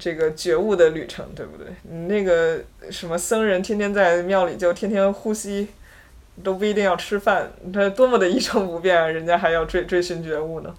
[0.00, 1.66] 这个觉悟的旅程，对不对？
[1.82, 2.60] 你那个
[2.90, 5.68] 什么僧人天天在庙里就天天呼吸，
[6.42, 9.06] 都不一定要吃饭，他多么的一成不变啊！
[9.06, 10.74] 人家还要追追寻觉悟呢，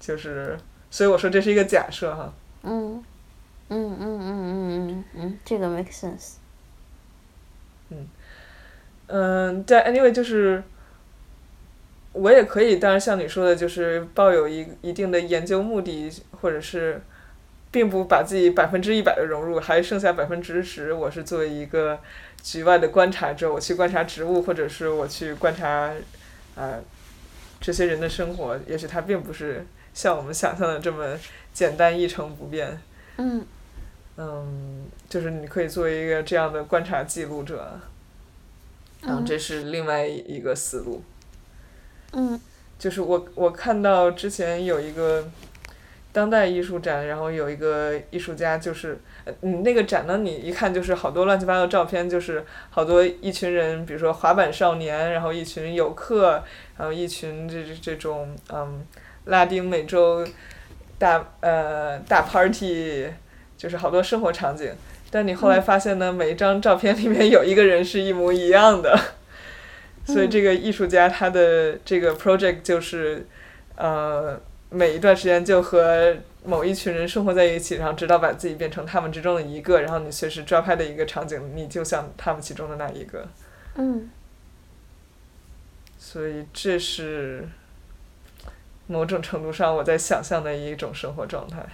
[0.00, 0.56] 就是，
[0.90, 2.32] 所以我说这是一个假设哈。
[2.62, 3.04] 嗯，
[3.68, 6.36] 嗯嗯嗯嗯嗯嗯，这个 make sense。
[7.90, 8.08] 嗯，
[9.08, 10.62] 嗯，在 anyway 就是，
[12.12, 17.02] 我也可以，当然像你说的，就是抱有一一定的研究目的，或者是，
[17.74, 21.98] 并不把自己百分之一百的融入，还剩下百分之十，我是作为一个
[22.40, 25.92] 局外的观察者，我去观察植物，或者是我去观察，
[26.54, 26.78] 啊，
[27.60, 31.18] 这些人的生活，也许他并不是像我们想象的这么
[31.52, 32.78] 简单一成不变。
[33.16, 33.44] 嗯。
[34.16, 37.80] 嗯，就是你可以作为一个这样的观察记录者，
[39.02, 41.02] 然后这是另外一个思路。
[42.12, 42.40] 嗯，
[42.78, 45.28] 就是我我看到之前有一个
[46.14, 48.98] 当代艺术展，然后有一个艺术家，就是
[49.42, 56.42] 嗯那个展呢，你一看就是好多乱七八糟照片，就是好多一群人，比如说滑板少年，然后一群游客，
[56.78, 58.86] 然后一群这这种嗯
[59.26, 60.26] 拉丁美洲
[60.98, 63.08] 大呃大 party。
[63.56, 64.70] 就是好多生活场景，
[65.10, 68.98] 但你后来发现呢，每一张照片里面有一个人是一模一样的，
[70.04, 73.26] 所以这个艺术家他的这个 project 就是，
[73.76, 74.38] 呃，
[74.74, 83.26] 每一段时间就和某一群人生活在一起，然后直到把自己变成他们之中的一个，然后你随时抓拍的一个场景，你就像他们其中的那一个。
[83.76, 84.10] 嗯。
[85.98, 87.48] 所以这是
[88.86, 91.64] 某种程度上我在想象的一种生活状态。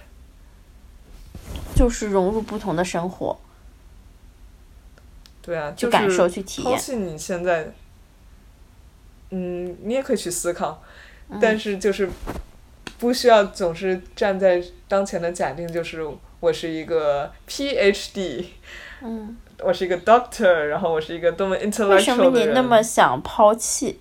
[1.75, 3.39] 就是融入不同的生活，
[5.41, 6.71] 对啊，就感受去体验。
[6.71, 7.73] 抛弃你现在，
[9.31, 10.83] 嗯，你也可以去思考，
[11.41, 12.07] 但是就是
[13.01, 16.07] 不需要总是站在当前的假定，就是
[16.39, 18.45] 我是一个 PhD，
[19.01, 21.65] 嗯，我是一个 Doctor，然后我是一个多么人。
[21.89, 23.99] 为什么你那么想抛弃？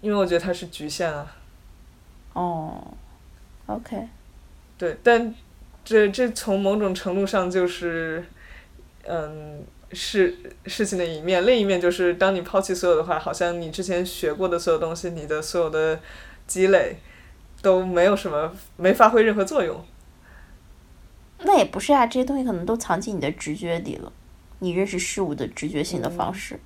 [0.00, 1.34] 因为我觉得它是局限啊。
[2.34, 2.80] 哦
[3.66, 4.06] ，OK。
[4.78, 5.34] 对，但
[5.84, 8.24] 这这从某种程度上就是，
[9.06, 10.34] 嗯，是
[10.66, 11.44] 事情的一面。
[11.44, 16.00] 另一面就是，当你抛弃所有的话，好像你之前学过的所有东西，你的所有的
[16.46, 16.96] 积累
[17.60, 19.84] 都没有什么，没发挥任何作用。
[21.44, 24.12] 那也不是啊，这些东西可能都藏进你的直觉里了，
[24.60, 26.58] 你认识事物的直觉性的方式。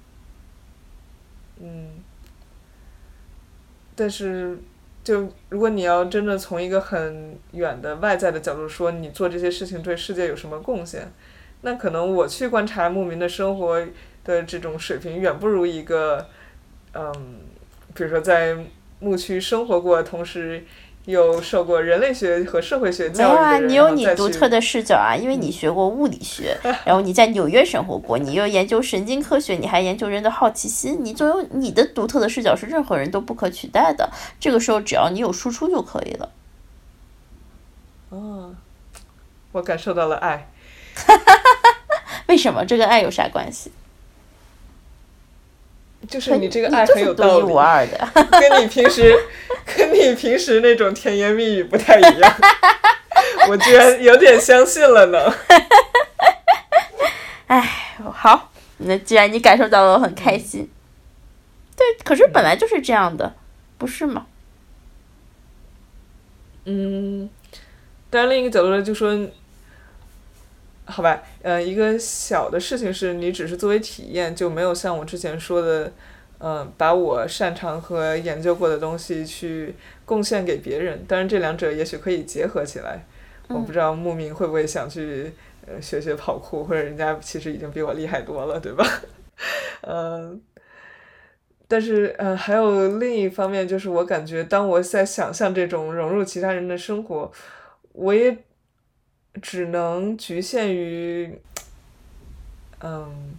[1.59, 1.89] 嗯，
[3.95, 4.59] 但是
[5.03, 11.11] 就如果你要真的从一个很远的外在的角度说，你做这些事情对世界有什么贡献，
[11.67, 13.85] 那可能我去观察牧民的生活
[14.23, 16.29] 的这种水平，远不如一个，
[16.95, 17.13] 嗯，
[17.93, 18.57] 比如说在
[19.01, 20.65] 牧区生活过，同时。
[21.07, 34.11] 又受过人类学和社会学教育没有啊，你有你独特的视角啊，因为你学过物理学， 然后你在纽约生活过，你又研究神经科学，你还研究人的好奇心，你总有你的独特的视角，是任何人都不可取代的。
[34.41, 36.29] 这个时候，只要你有输出就可以了。
[38.09, 38.53] 哦，
[39.53, 40.51] 我感受到了爱。
[42.27, 42.65] 为什么？
[42.65, 43.71] 这跟爱有啥关系？
[46.09, 48.09] 就是你这个爱很有道理，独一无二的，
[48.39, 49.13] 跟你平时
[49.77, 52.37] 跟你平时那种甜言蜜语不太一样，
[53.49, 55.35] 我居然有点相信了呢。
[57.49, 57.61] 哎，
[58.13, 60.71] 好，那既然你感受到了，我很开心。
[61.77, 63.35] 对，可是本来就是这样的，
[63.77, 64.27] 不是吗？
[66.67, 67.29] 嗯，
[68.11, 69.29] 当然，另一个角度来就说。
[70.89, 75.93] 好吧，呃，一个小的事情是你只是作为体验，就没有像我之前说的，
[76.39, 81.05] 嗯，把我擅长和研究过的东西去贡献给别人。
[81.09, 83.05] 当然，这两者也许可以结合起来。
[83.49, 85.33] 我不知道牧民会不会想去
[85.67, 88.87] 呃学学跑酷，或者人家其实已经比我厉害多了，对吧？
[89.83, 90.41] 嗯，
[91.67, 97.33] 但是呃，还有另一方面，就是我感觉当我在想象这种融入其他人的生活，
[97.93, 98.39] 我也。
[99.43, 101.39] 只能局限于，
[102.81, 103.35] 嗯，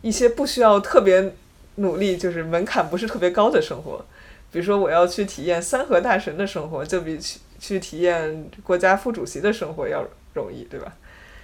[0.00, 1.34] 一些不需要特别
[1.76, 4.04] 努力，就是门槛不是特别高的生活。
[4.50, 10.92] 比如说，我要去体验三和大神的生活，就比去去体验国家副主席的生活要容易，对吧？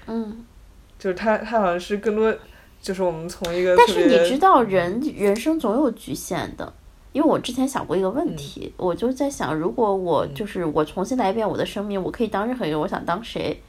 [0.07, 0.45] 嗯，
[0.99, 2.35] 就是他，他好像是更多，
[2.83, 3.75] 就是我们从一个。
[3.77, 6.73] 但是你知道，人人生总有局限的。
[7.13, 13.61] 因为我之前想过一个问题，我就在想，如果我就是我重新来一遍我的生命，我可以当任何人，我想当谁？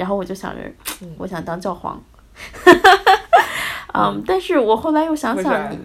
[0.00, 0.62] 然后我就想着，
[1.18, 2.02] 我想当教皇，
[3.92, 5.76] 嗯，但是我后来又想想，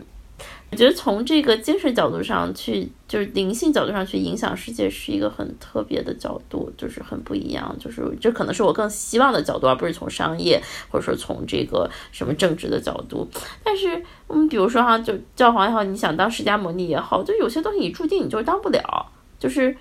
[0.71, 13.28] 我觉得从这个精神角度上去，就是灵性角度上去影响世界，是一个很特别的角度，就是很不一样，就是这可能是我更希望的角度，而不是从商业或者说从这个什么政治的角度。
[13.65, 19.75] 但是，嗯，比如说哈，就教皇也好，你想当释迦牟尼也好，就有些东西你注定你就当不了，就是。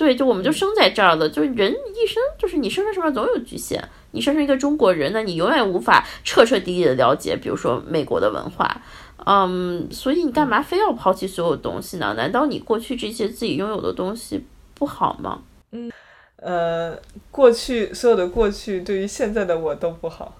[0.00, 3.86] 对，就我们就生在这儿了，就是人一生，就是你生生什么总有局限。
[4.12, 8.80] 你生成一个中国人，那你永远无法彻彻底底的了解，比如说美国的文化，
[9.26, 12.14] 嗯，所以你干嘛非要抛弃所有东西呢？
[12.16, 15.42] 难道你过去这些自己拥有的东西不好吗？
[15.72, 15.92] 嗯，
[16.36, 16.98] 呃，
[17.30, 20.34] 过去所有的过去对于现在的我都不好，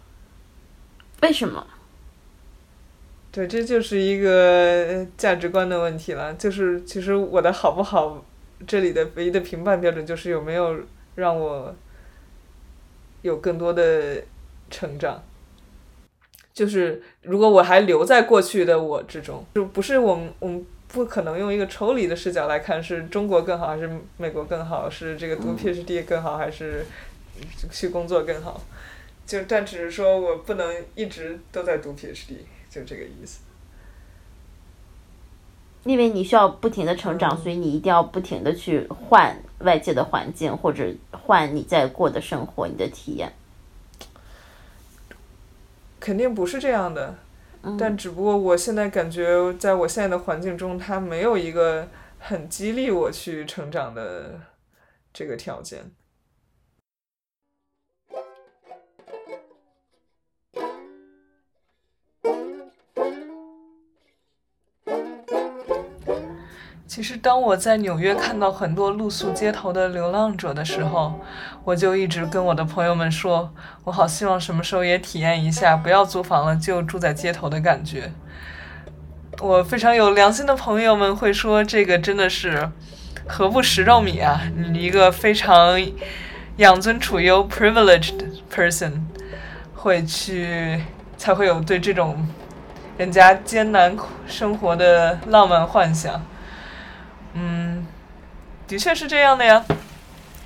[1.20, 1.66] 为什么？
[3.30, 6.32] 对，这就是一个价值观的问题了。
[6.32, 8.24] 就是其实我的好不好？
[8.66, 10.80] 这里的唯一的评判标准就是有没有
[11.14, 11.74] 让我
[13.22, 14.22] 有更多的
[14.70, 15.22] 成长。
[16.52, 24.90] 就是如果我还留在过去的我之中，就不是我们我们不可能用一个抽离的视角来看，是中国更好还是美国更好？
[24.90, 26.84] 是这个读 PhD 更好还是
[27.70, 28.60] 去工作更好？
[29.24, 33.40] 就但只是说我不能一直都在读 PhD，就这个意思。
[35.84, 43.32] 因为你需要不停的成长，所以你一定要不停的去换外界的环境，或者换你在过的生活，你的体验。
[45.98, 47.14] 肯定不是这样的，
[47.78, 51.88] 但只不过我现在感觉，在我现在的环境中，它没有一个
[52.18, 54.40] 很激励我去成长的
[55.12, 55.90] 这个条件。
[66.92, 71.20] 其实，当我在纽约看到很多露宿街头的流浪者的时候，
[71.62, 78.10] 我就一直跟我的朋友们说，我好希望什么时候也体验一下不要租房了就住在街头的感觉。
[79.38, 82.68] 我非常有良心的朋友们会说，这个真的是
[83.24, 84.42] 何不食肉糜啊！
[84.56, 85.80] 你一个非常
[86.56, 88.14] 养尊处优 （privileged
[88.52, 89.02] person）
[89.76, 90.82] 会去
[91.16, 92.26] 才会有对这种
[92.98, 96.20] 人家艰难生活的浪漫幻想。
[98.70, 99.64] 的确是这样的呀。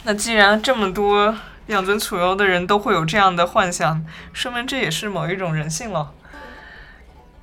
[0.05, 4.03] 那既然这么多养尊处优的人都会有这样的幻想，
[4.33, 6.11] 说明这也是某一种人性了。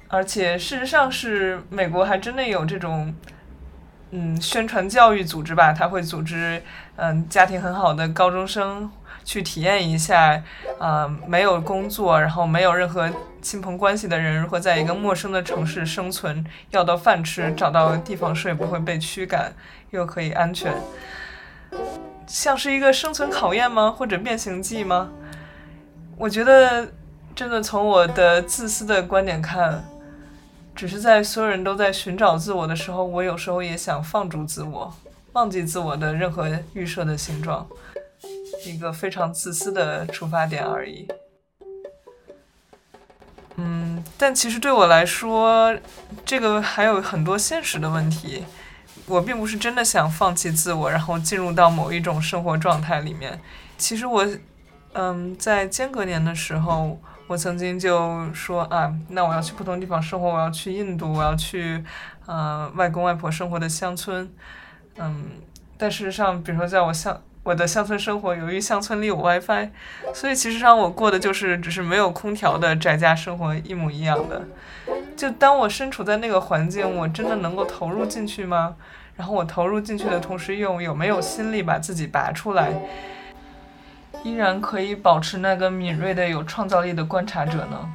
[0.08, 3.14] 而且事实上是美国还真的有这种，
[4.10, 6.64] 嗯，宣传教育组织吧，他会组织
[6.96, 8.92] 嗯家庭很好的高中生
[9.24, 10.42] 去体验一下，
[10.80, 13.10] 呃，没有工作，然后没有任何
[13.42, 19.54] 亲朋关系的人如何在一个陌生的城市生存，要到饭吃，找到地方睡，不会被驱赶，
[19.92, 20.74] 又可以安全，
[22.28, 23.92] 像是一个生存考验吗？
[23.92, 25.10] 或者变形计吗？
[26.18, 26.88] 我觉得，
[27.36, 29.84] 真的从我的自私的观点看。
[30.74, 34.92] 只是在所有人都在寻找自我的时候，我有时候也想放逐自我，
[35.34, 37.68] 忘记自我的任何预设的形状，
[38.66, 41.08] 一个非常自私的出发点而已。
[43.56, 45.76] 嗯，但其实对我来说，
[46.26, 48.46] 这个还有很多现实的问题。
[49.08, 53.40] 我并不是真的想放弃自我，然后进入到某一种生活状态里面。
[53.78, 54.28] 其实我，
[54.94, 57.00] 嗯，在间隔年的时候。
[57.28, 61.82] 我曾经就说啊，那我要去不同地方生活，我要去印度，我要去，
[62.26, 64.30] 呃，外公外婆生活的乡村，
[64.98, 65.30] 嗯，
[65.78, 69.70] 但事实上，比如说在我乡我的乡村生活，由于乡村里有 WiFi，
[70.14, 74.44] 所以其实上我过的就是只是没有空调的宅家生活一模一样的。
[75.18, 78.76] 就当我身处在那个环境，我真的能够投入进去吗？
[79.16, 82.72] 然后我投入进去的同时，又有没有心力把自己拔出来？
[84.24, 87.90] 依然可以保持那个敏锐的、有创造力的观察者呢？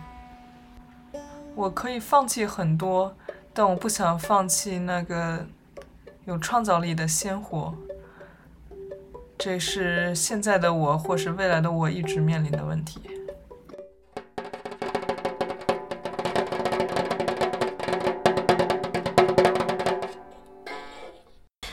[1.54, 3.14] 我可以放弃很多，
[3.54, 5.46] 但我不想放弃那个
[6.24, 7.72] 有创造力的鲜活。
[9.38, 13.00] 这是现在的我，或是未来的我一直面临的问题。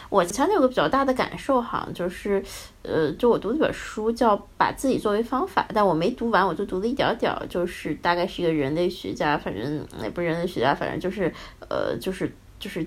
[0.09, 2.43] 我前天有个比较大的感受哈，就是，
[2.83, 11.33] 呃，就我读了一本书叫《把自己作为方法》，但我没读完，我就读了一点点儿，就是大概是一个人类学家，反正也不是人类学家，反正就是，
[11.67, 12.85] 呃，就是，就是，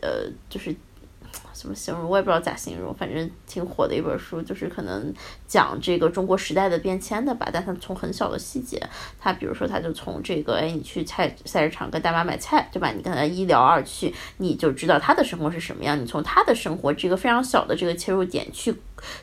[0.00, 0.72] 呃，就是。
[1.52, 5.12] 怎么形容我也不知道咋形容，反正挺火的一本书，就是可能
[5.46, 7.48] 讲这个中国时代的变迁的吧。
[7.52, 8.80] 但他从很小的细节，
[9.18, 12.92] 他比如说他就从这个，哎，你去菜菜市场跟大妈买菜，对吧？
[12.92, 16.00] 你跟他一聊二去，你就知道他的生活是什么样。
[16.00, 18.74] 你从他的生活这个非常小的这个切入点去。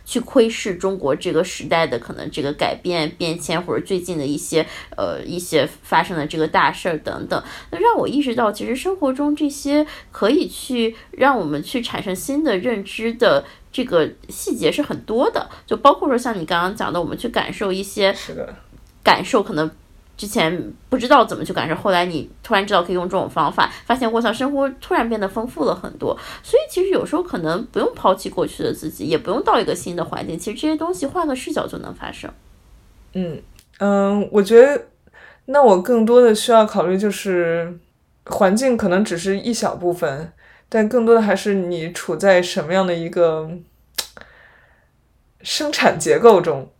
[0.04, 4.66] 去窥视中国这个时代的可能这个改变变迁，或者最近的一些
[4.96, 18.16] 呃一些发生的这个大事儿等等，那让我意识到，其实生活中这些可以去让我们去产生新的认知的这个细节是很多的，就包括说像你刚刚讲的，我们去感受一些
[19.04, 19.70] 感受可能。
[20.18, 26.18] 之前不知道怎么去感受，后来你突然知道可以用这种方法，发现我操，生活突然变得丰富了很多。
[26.42, 32.32] 所以其实有时候可能不用抛弃过去的自己，也不用到一个新的环境，其实这些东西换个视角就能发生。
[33.14, 33.42] 嗯
[33.80, 34.86] 嗯，我觉得
[35.46, 37.78] 那我更多的需要考虑就是
[38.26, 40.32] 环境可能只是一小部分，
[40.70, 43.50] 但更多的还是你处在什么样的一个
[45.42, 46.72] 生产结构中，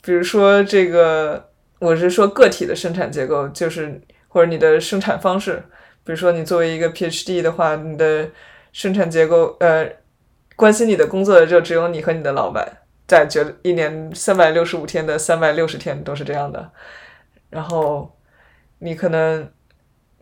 [0.00, 1.50] 比如说这个。
[1.80, 5.62] 我是说个体的生产结构，就是或者你的生产方式。
[6.04, 8.30] 比如说，你作为一个 PhD 的话，你的
[8.72, 9.90] 生产结构，呃，
[10.54, 16.70] 关心你的工作的就只有你和你的老板，在觉一年三百六十五天的三百六十天都是这样的。
[17.50, 18.18] 然后
[18.80, 19.50] 你可能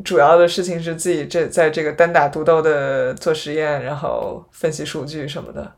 [0.04, 5.72] 主要的事情是自己这在这个单打独斗的做实验，然后分析数据什么的。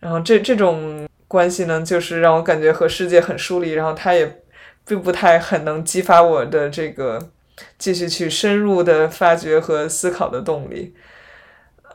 [0.00, 4.42] 然后这这种关系呢，就是让我感觉和世界很疏离，然后他也。
[4.88, 7.28] 并不太很能激发我的这个
[7.76, 10.94] 继续去深入的发掘和思考的动力。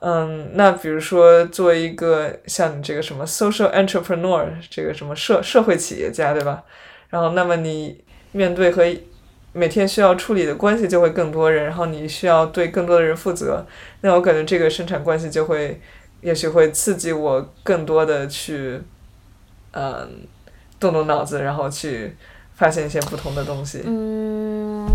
[0.01, 6.63] 嗯，那比如说作为一个像你这个什么 social entrepreneur，这个什么社社会企业家，对吧？
[7.09, 8.85] 然后，那么你面对和
[9.53, 13.65] 每天需要处理的关系就会更多人，然后你需要对更多的人负责。
[14.01, 15.79] 那我感觉这个生产关系就会，
[16.21, 18.81] 也许会刺激我更多的去，
[19.71, 20.27] 嗯，
[20.79, 22.15] 动动脑子，然后去。
[22.55, 23.81] 发现一些不同的东西。
[23.85, 24.87] 嗯，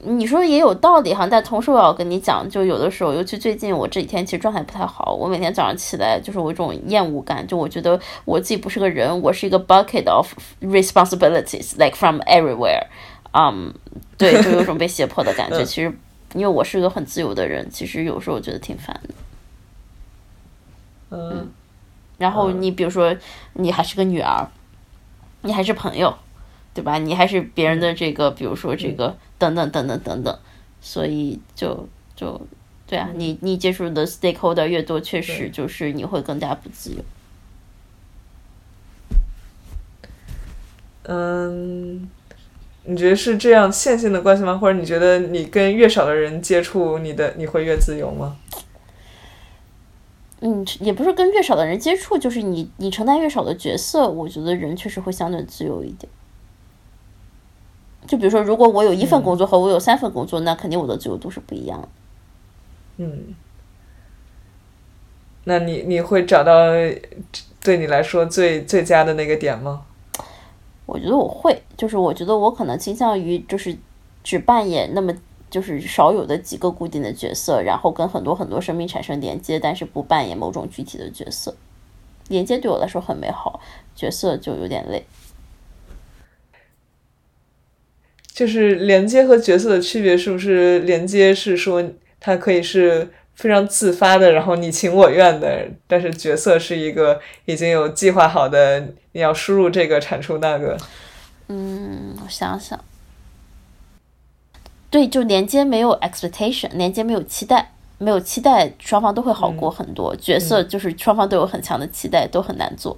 [0.00, 12.86] 你说也有道理哈，但同时我要跟你讲，就有的时候，尤其最近我这几天其实状态不太好，我每天早上起来就是我一种厌恶感，就我觉得我自己不是个人，我是一个 bucket of responsibilities，like from everywhere。
[13.32, 13.72] 嗯，
[14.16, 15.64] 对， 就有种被胁迫的感觉。
[15.64, 15.92] 其实，
[16.34, 19.14] 因为我是个很自由的人，其实有时候我觉得挺烦的。
[21.10, 21.50] 嗯。
[22.16, 23.14] 然后你比如说，
[23.52, 24.46] 你还是个女儿。
[25.42, 26.16] 你还是朋友，
[26.74, 26.98] 对吧？
[26.98, 30.38] 你还是别人的这个，比如说这个等等等等等等，
[30.80, 32.40] 所以就就
[32.86, 37.04] 对啊，你你接触的 stakeholder 越多，确实就是你会更加不自由。
[41.08, 42.08] 嗯，
[42.84, 44.58] 你觉得是这样线性的关系吗？
[44.58, 48.36] 或者你觉得你跟越少的人接触，你的你会越自由吗？
[50.40, 56.10] 嗯，也不是跟越少的人接触，就是你你承担越少的角色，我觉得人确实会相对自由一点。
[58.06, 61.88] 就比如说，如果我有一份工作和我有三份工作，那肯定我的自由度是不一样的。
[62.98, 63.34] 嗯，
[65.44, 66.70] 那你你会找到
[67.60, 69.82] 对你来说最最佳的那个点吗？
[70.84, 73.76] 我觉得我会，就是我觉得我可能倾向于就是
[74.22, 75.12] 只扮演那么
[75.56, 81.56] 就是少有的几个固定的角色，然后跟很多很多生命产生连接，但是不扮演某种具体的角色。
[82.28, 83.58] 连接对我来说很美好，
[83.94, 85.06] 角色就有点累。
[88.34, 90.80] 就是连接和角色的区别是不是？
[90.80, 91.82] 连接是说
[92.20, 100.76] 它可以是非常自发的，然后你情我愿的，但是角色是一个已经有计划好的，你要输入这个，产出那个。
[101.48, 102.78] 嗯，我想想，
[104.90, 110.14] 对，就连接没有 expectation，连接没有期待，没有期待，双方都会好过很多。
[110.16, 112.96] 角色就是双方都有很强的期待，都很难做。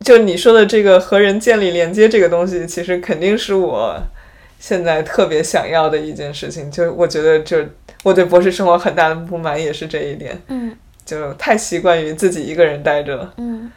[0.00, 4.00] 就你说的这个和人建立连接这个东西，其实肯定是我
[4.58, 6.70] 现在特别想要的一件事情。
[6.70, 7.58] 就我觉得，就
[8.02, 10.40] 我对博士生活很大的不满也是这一点。
[10.48, 13.32] 嗯，就太习惯于自己一个人待着。
[13.36, 13.70] 嗯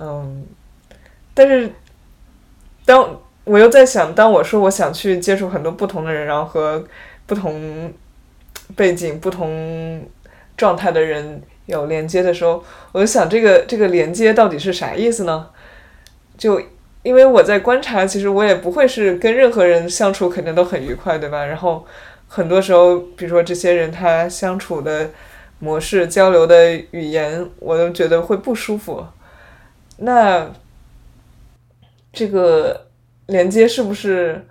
[0.00, 0.46] 嗯，
[1.34, 1.70] 但是
[2.84, 6.84] 当我又在想，当我说我想去接触很多不同的人，然后和
[7.26, 7.92] 不同
[8.76, 10.04] 背景、不同
[10.56, 11.42] 状态的人。
[11.66, 15.48] 有连接的时候，我就想这个这个连接到底是啥意思呢？
[16.36, 16.60] 就
[17.04, 21.46] 因为我在观察，其实我也不会是跟任何人相处肯定都很愉快，对吧？
[21.46, 21.86] 然后
[22.26, 25.10] 很多时候，比如说这些人他相处的
[25.60, 29.06] 模式、交流的语言，我都觉得会不舒服。
[29.98, 30.50] 那
[32.12, 32.88] 这个
[33.32, 34.46] 连接是不是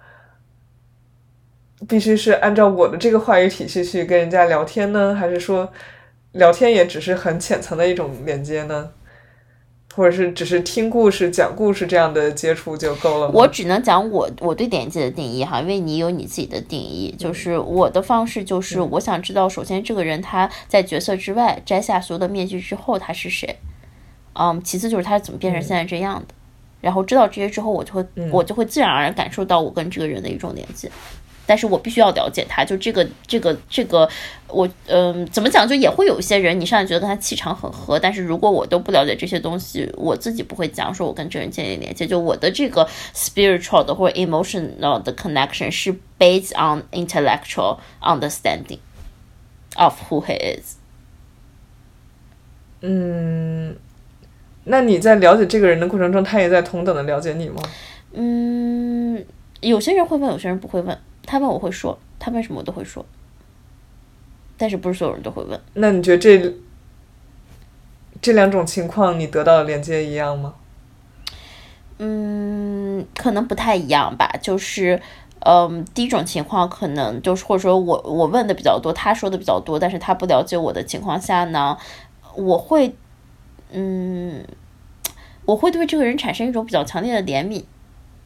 [1.87, 5.15] 必须是按照我的这个话语体系去跟人家聊天呢？
[5.15, 5.71] 还是说？
[6.33, 8.89] 聊天也只是很浅层的一种连接呢，
[9.93, 13.29] 或者是只是听故事、讲故事这样的接触就够了。
[13.31, 17.13] 我只能讲我我对连接的定义哈，因为你有你自己的定义。
[17.19, 23.59] 就是我的方式就是，我想知道，首先这个人他在角色之外摘下所有的面具之后他是谁，
[24.39, 26.33] 嗯，其次就是他怎么变成现在这样的。
[26.81, 30.91] 然后知道这些之后，我就会我就会自然而然感受到我跟这个人的一种连接。
[31.47, 34.07] 但是我必须要了解他，就这个这个这个，
[34.47, 35.67] 我嗯，怎么讲？
[35.67, 42.07] 就也会有一些人，你上来觉得跟他气场很合，但是如果我都不了解这些东西，我自己不会讲说我跟这人建立连接。
[42.07, 48.79] 就我的这个 spiritual 的或者 emotional 的 connection 是 based on intellectual understanding
[49.75, 50.75] of who he is。
[52.81, 53.75] 嗯，
[54.65, 57.61] 那你在了解这个人的过程中，他也在同等的了解你吗？
[58.13, 59.25] 嗯，
[59.61, 60.97] 有些人会问，有些人不会问。
[61.25, 63.05] 他问我会说，他问什么我都会说，
[64.57, 65.59] 但是不是所有人都会问。
[65.73, 66.53] 那你觉得这
[68.21, 70.53] 这两种情况，你得到的连接一样吗？
[71.99, 74.29] 嗯，可能不太一样吧。
[74.41, 74.99] 就是，
[75.39, 81.77] 嗯，第一种情况可能就是，或者说我我问的比较多，他说的比较多，但是他不了解我的情况下呢，
[82.35, 82.95] 我会，
[83.71, 84.45] 嗯，
[85.45, 87.63] 我会对这个人产生一种比较强烈的怜悯。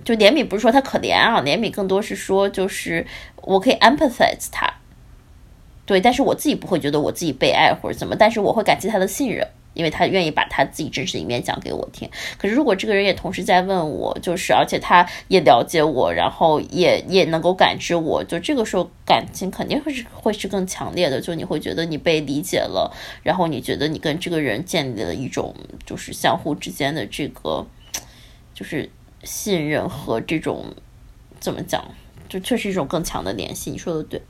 [0.04, 4.72] 就怜悯不是说他可怜啊，怜悯更多是说，就是我可以 empathize 他，
[5.84, 12.10] 对，但是我自己不会觉得我自己被爱或者怎么，但是我会感激他的信任，因为他愿意把他自己真实的一面讲给我听。
[12.40, 25.54] 可是如果这个人也同时在问我，就是而且他也了解我，然后也也能够感知我，就这个时候感情肯定会是会是更强烈的，就你会觉得你被理解了，然后你觉得你跟这个人建立了一种
[25.86, 27.68] 就是相互之间的这个
[28.56, 28.90] 就是。
[29.24, 30.66] 信任和这种
[31.40, 31.84] 怎么讲，
[32.30, 33.72] 就确实一种更强的联系。
[33.72, 34.22] 你说的对。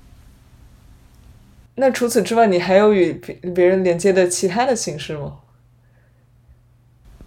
[1.76, 5.40] 那除此之外，你还有与别别人连接的其他的形式吗？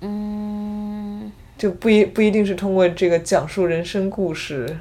[0.01, 4.79] 嗯，就不一不一定是通过这个讲述人生故事。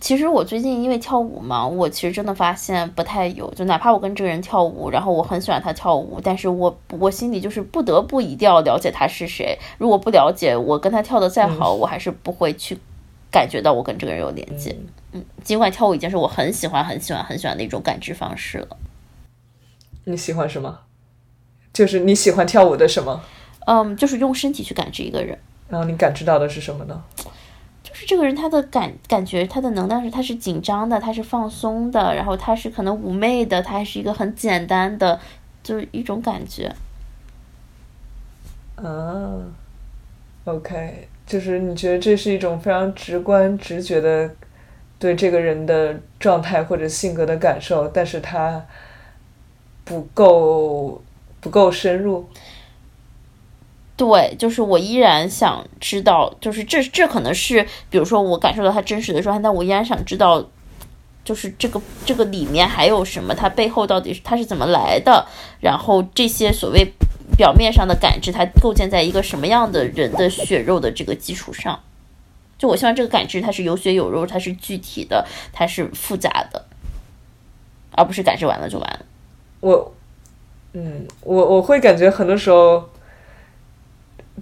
[0.00, 9.58] 其实我最近因为跳舞嘛，我其实真的发现不太有，就哪怕我跟这个人跳舞，然后我很喜欢他跳舞，但是我我心里就是不得不一定要了解他是谁。
[9.76, 12.78] 如果不了解，我跟他跳的再好，我还是不会去
[13.30, 14.76] 感觉到我跟这个人有连接。
[15.12, 18.76] 嗯，尽管跳舞已经是我很喜欢、很喜欢、很喜欢的一种感知方式了。
[20.04, 20.80] 你喜欢什么？
[21.72, 23.22] 就是你喜欢跳舞的什么？
[23.66, 25.38] 嗯，就是用身体去感知一个人。
[25.68, 27.02] 然后你感知到的是什么呢？
[27.82, 35.20] 就是这个人，他的感感觉，他的能量是，他是紧张的，他是放松的，然后他是可能妩媚的，他还是一个很简单的，
[35.62, 36.74] 就是一种感觉。
[38.76, 39.38] 啊
[40.44, 44.28] ，OK，就是你觉得这是一种非常直观、直觉的
[44.98, 48.66] 对这个人的状态或者性格的感受，但是他
[49.84, 51.00] 不够
[51.38, 52.28] 不够深入。
[53.96, 60.44] 对，就是我依然想知道，就是这这可能是，比如说我感受到他真实的状态，但我依然想知道，
[61.22, 65.24] 就是这个这个里面还有什么，他背后到底是他是怎么来的，
[65.60, 66.92] 然后这些所谓
[67.36, 71.80] 表面上的感知，它构建在一个什么样的人的血肉的这个基础上。
[72.58, 76.64] 就我希望这个感知它是有血有肉，它是具体的，它是复杂的，
[77.92, 79.00] 而不是感知完了就完了。
[79.60, 79.94] 我，
[80.72, 82.88] 嗯，我我会感觉很多时候。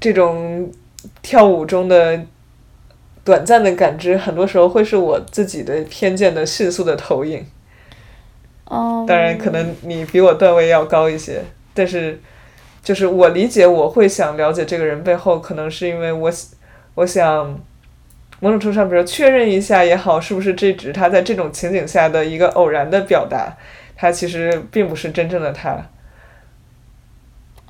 [0.00, 0.70] 这种
[1.22, 2.24] 跳舞中的
[3.24, 7.44] 短暂的感知，很多时候会是我自己的偏见的迅速的投影。
[8.66, 11.42] 哦，当然，可能你比我段位要高一些，
[11.74, 12.20] 但是
[12.88, 16.32] 就是我理解，我会想了解这个人背后，可能是因为我
[16.94, 17.60] 我想
[18.40, 23.58] 某种程度上，比如确认一下也好，是不是这只是他在这种情景下的一个偶然的表达，
[23.94, 25.86] 他其实并不是真正的他。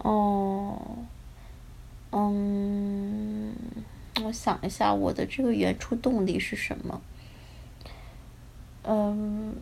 [0.05, 0.79] 哦。
[2.13, 3.53] 嗯，
[4.25, 7.01] 我想一下，我的这个原初动力是什么？
[8.85, 9.57] 嗯，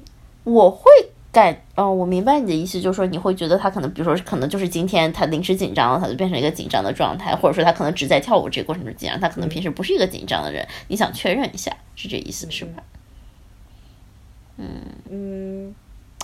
[0.45, 0.91] 我会
[1.37, 10.67] 感，哦，我明白你的意思，就是说你会觉得他可能，比如说，可能就是今天他临时紧张了，他就变成一个紧张的状态，或者说他可能只在跳舞这个过程中紧张，他可能平时不是一个紧张的人。
[10.89, 12.83] 你想确认一下，是这意思是吧？
[14.57, 14.67] 嗯
[15.11, 15.75] 嗯。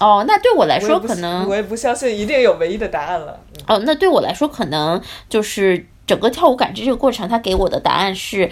[0.00, 3.38] 哦，那对我来说，可能我也不相信一定有唯一的答案了。
[3.66, 5.86] 哦，那对我来说，可能就是。
[6.04, 8.50] 整个跳舞感知这个过程，他给我的答案是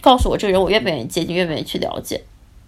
[0.00, 2.24] 告诉我这个人我愿不愿意接近，愿不愿意去了解。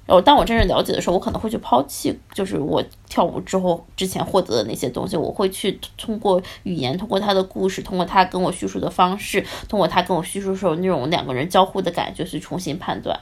[0.07, 5.17] 然后当我真正了解的时候，我可能会去抛弃，就是我跳舞之后之前获得的那些东西。
[5.17, 13.19] 我会去通过语言，通过他的故事，通过他跟我叙述的方式，通过他跟我叙述时候那种两个人交互的感觉去重新判断。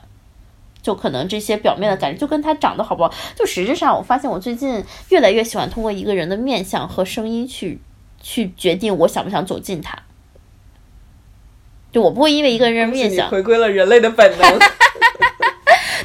[0.82, 7.80] 就可能这些表面的感觉，就跟他长得好不好，就实质上我发现我最近越来越喜欢通过一个人的面相和声音去
[8.20, 9.98] 去决定我想不想走近他。
[11.90, 14.58] 就我不会因为一个人面相回归了人类的本能，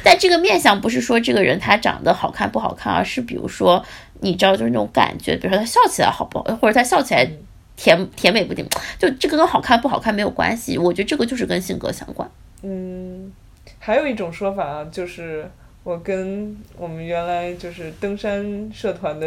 [0.04, 3.84] 但这个面相不是说这个人他长得好看不好看，而是比如说
[4.20, 7.28] 你知道就是那种感觉，比如说他笑起来好不好，或者他笑起来
[7.76, 8.66] 甜甜美不甜，
[8.98, 12.30] 就这个跟好看不好看没有关系，我觉得这个就是跟性格相关。
[12.62, 13.32] 嗯，
[13.78, 15.50] 还有一种说法啊，就是
[15.82, 19.26] 我跟我们原来就是登山社团的。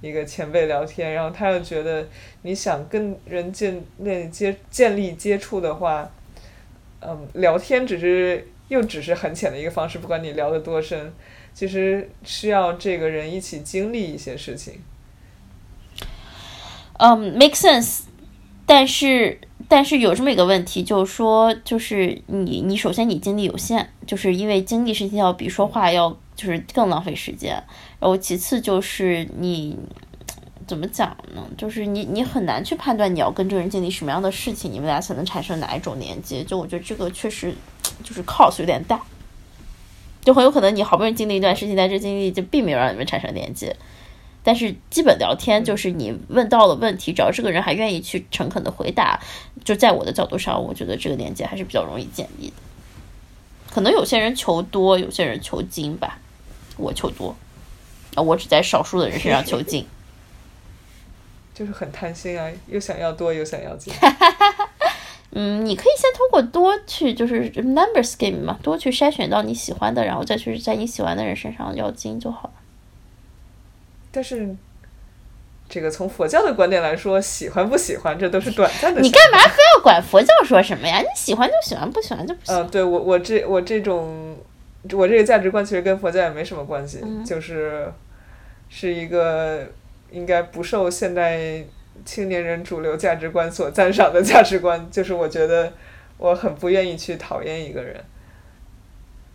[0.00, 2.06] 一个前辈聊天，然后他又觉得
[2.42, 6.06] 你想跟人建立接建立接触的话，
[7.00, 11.12] 嗯，聊天只是又只是很浅的一个方式，不管你聊得多深，
[11.54, 14.80] 其实需要这个人一起经历一些事情。
[16.98, 18.00] 嗯，make sense，
[18.66, 27.52] 但是但是有这么一个问题，就是说，就是你你首先你精力有限，就是因为精力实际要比说话要就是更浪费时间。
[28.00, 29.78] 然后其次就是你
[30.66, 31.46] 怎么讲呢？
[31.56, 36.42] 就是你你很难去判断你要跟这个人经历什么样的事情，你们俩才能产生哪一种连接。
[36.42, 37.54] 就我觉得这个确实
[38.04, 39.02] 就是 cost 有点大，
[40.22, 43.74] 就很有可能你好不容易经历一段事情，但这经历就并没有让你们产生连接。
[44.44, 49.18] 但是基本聊天就是你问到了问题，只要这个人还愿意去诚恳的回答，
[49.64, 52.54] 就在我的角度上，我觉得这个连接还是比较容易建立的。
[53.72, 56.18] 可能有些人求多，有些人求精吧，
[56.76, 57.34] 我求多。
[58.14, 59.84] 啊，我只在少数的人身上求精，
[61.52, 63.92] 就是很贪心啊，又想要多，又想要精。
[65.34, 72.54] 嗯，你可以先通过多去，就是 numbers game 嘛，多去筛选到你喜欢的，然后再去在你喜欢的人身上要精就好了。
[74.10, 74.54] 但是，
[75.68, 79.00] 这个从佛教的观点来说，喜欢不喜欢，这都是短暂的。
[79.02, 80.98] 你干嘛非要管佛教说什么呀？
[81.00, 82.60] 你喜欢就喜欢，不喜欢就不喜欢。
[82.62, 84.36] 嗯，对我我这我这种
[84.92, 87.92] 我这个价值观其实跟佛教也没什么关系，就是。
[88.66, 89.68] 是一个
[90.10, 91.62] 应该不受现代
[92.04, 95.72] 青年人主流价值观所赞赏的价值观，就是我觉得
[96.18, 98.02] 我很不愿意去讨厌一个人，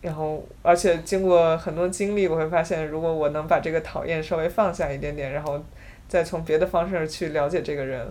[0.00, 5.62] 然后而且经过很多经历，我会发现，如果我能把这个讨厌稍微放下一点点，然后
[6.08, 8.06] 再从别的方式去了解这个人。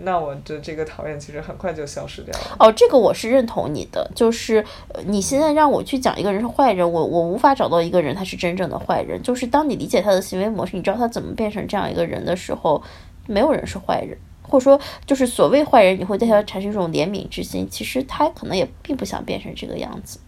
[0.00, 2.56] 那我的这个讨厌其实很快就消失掉了。
[2.60, 4.64] 哦，这个我是认同你的，就是
[5.06, 9.20] 你现在让我去讲一个人是坏人，我我无法找到一个人他是真正的坏人。
[9.20, 12.80] 就是当你理解他的行为模式，你知道他怎么变成这样一个人的时候，
[13.28, 20.18] 没有人是坏人，或者说就是所谓坏人，你会对他产生一种怜悯之心，其实他可能也并不想变成这个样子。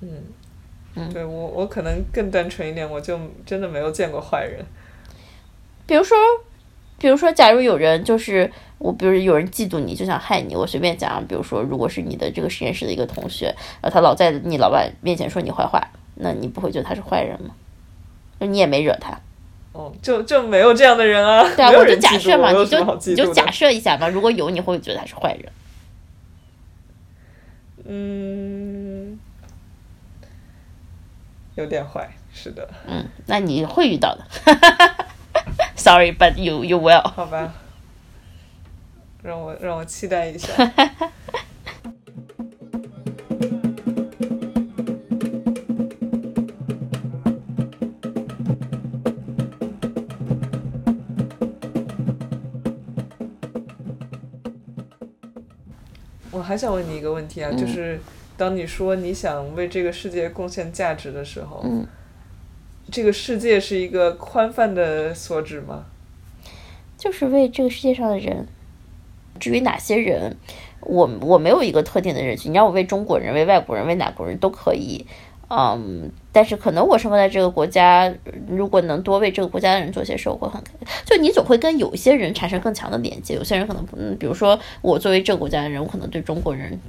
[0.00, 0.08] 嗯
[0.96, 4.64] 嗯，对我我可能更单纯一点，我就真的没有见过坏人，
[5.86, 6.16] 比如说。
[6.98, 8.48] 比如说，假如有人就是
[8.78, 10.54] 我，比如有人嫉妒你，就想害你。
[10.54, 13.46] 我随便讲，比如说，如果是你的这个实验室的一个同学，
[13.80, 15.84] 然后他老在你老板面前说你坏话，
[16.14, 17.56] 那你不会觉得他是坏人吗？
[18.38, 19.20] 你也没惹他，
[19.72, 21.42] 哦，就就没有这样的人啊。
[21.56, 25.52] 对啊，我就假设嘛，你就你就假设一下吧，如果有，你会觉得他是坏人。
[27.84, 29.18] 嗯，
[31.56, 34.24] 有点坏，是的，嗯，那你会遇到的。
[35.74, 37.02] Sorry, but you you will。
[37.02, 37.52] 好吧，
[39.22, 40.48] 让我让我期待一下。
[56.42, 58.00] 我还想问你一个问题啊，就是
[58.36, 61.86] 当你说你想为这个世界贡献价值的时候，嗯
[62.90, 65.84] 这个世界是一个宽泛的所指吗？
[66.98, 68.48] 就是为这个世界上的人。
[69.38, 70.36] 至于哪些人，
[70.80, 72.50] 我我没有一个特定的人群。
[72.50, 75.06] 你让我为中国人、为外国人、为哪国人都可以。
[75.54, 78.10] 嗯，但是可能我生活在这个国家，
[78.48, 80.88] 如果能多为这个国家的人做些事，我会很开心。
[81.04, 86.80] 就你总会跟有一些人产生更强的连接，有些人可能，嗯，比如说我作为这个国家的人，我可能对中国人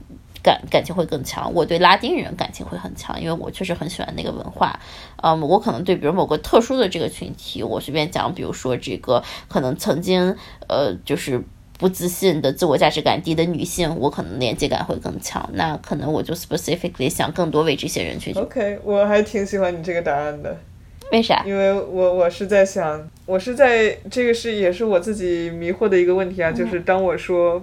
[0.42, 4.80] 感感情会更强，我对拉丁人感情会很强，因为我确实很喜欢那个文化。
[5.22, 10.38] 嗯，我可能对比如某个特殊的这个群体，我随便讲，比如说这个可能曾经
[10.70, 11.44] 呃就是
[11.84, 15.50] 不自信的、自我价值感低的女性，我可能连接感会更强。
[15.52, 18.32] 那可能我就 specifically 想更多为这些人去。
[18.32, 20.58] OK，我还挺喜欢你这个答案的，
[21.12, 21.44] 为啥？
[21.46, 27.62] 因为我我是在想，我是在这个是也是我自己迷惑的一个问题啊，就是当我说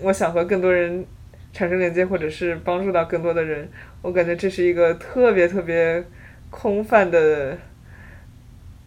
[0.00, 1.04] 我想和更多人
[1.52, 3.68] 产生连接，或者是帮助到更多的人，
[4.00, 6.02] 我感觉这是一个特别特别
[6.48, 7.58] 空泛的。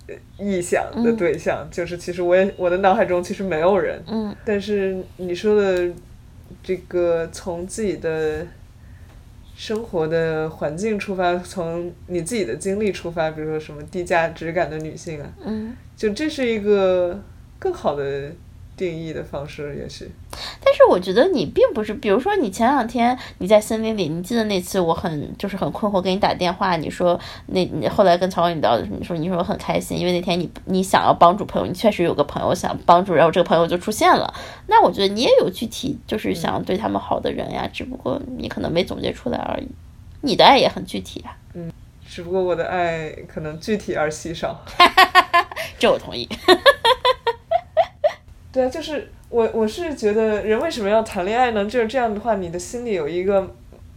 [0.07, 4.35] 呃意向的对象，就是其实我也我的脑海中其实没有人，嗯。
[4.45, 5.91] 但是你说的
[6.63, 8.45] 这个从自己的
[9.55, 15.75] 生活的环境出发，从你自己的经历出发，比如说什么低价值感的女性啊，嗯。
[15.95, 17.19] 就这是一个
[17.57, 18.31] 更好的
[18.75, 20.11] 定义的方式，也许。
[20.63, 34.33] 但是我觉得你并不是，比如说你前两天你在森林里，你记得那次我很就是很困惑，给你打电话，你说那你后来跟曹文你聊，你说你说我很开心，因为那天你你想要帮助朋友，你确实有个朋友想帮助，然后这个朋友就出现了。
[34.67, 39.67] 那我觉得你也有具体就是想对他们好的人呀，只不过你可能没总结出来而已。
[40.21, 41.71] 你的爱也很具体啊，嗯
[42.07, 44.63] 只不过我的爱可能具体而稀少。
[45.79, 46.27] 这我同意。
[48.55, 51.65] 对啊，就是我我是觉得人为什么要谈恋爱呢？
[51.65, 53.45] 就是这样的话，你的心里有一个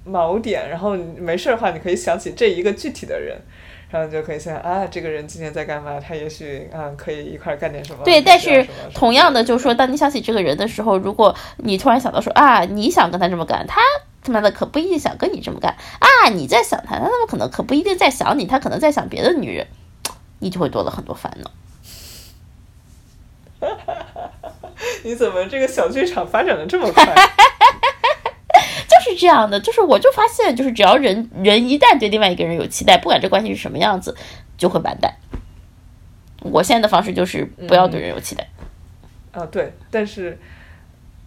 [0.04, 3.40] 锚点，然后你没事儿的话，你可以想起这一个具体的人，
[3.88, 6.00] 然后你就可以想啊，这个人今天在干嘛？
[6.00, 8.02] 他也许啊可以一块儿干点什么。
[8.04, 13.80] 对，但是同样的，就是说，当你想起这个人的时候，如果你突然想到说啊，你想跟他这么干，他
[14.24, 19.64] 他妈的可不一定想跟你这么干啊，你在想他，他他妈可能可不一定在想你，他可能在想别的女人，
[20.40, 21.48] 你就会多了很多烦恼。
[25.04, 27.04] 你怎么这个小剧场发展的这么快？
[28.88, 34.16] 就是这样的，就是我就发现，就是只要人人一旦对另外一个人有期待，不管这关系是什么样子，
[34.56, 35.14] 就会完蛋。
[36.40, 38.48] 我现在的方式就是不要对人有期待。
[39.32, 40.38] 啊，对，但是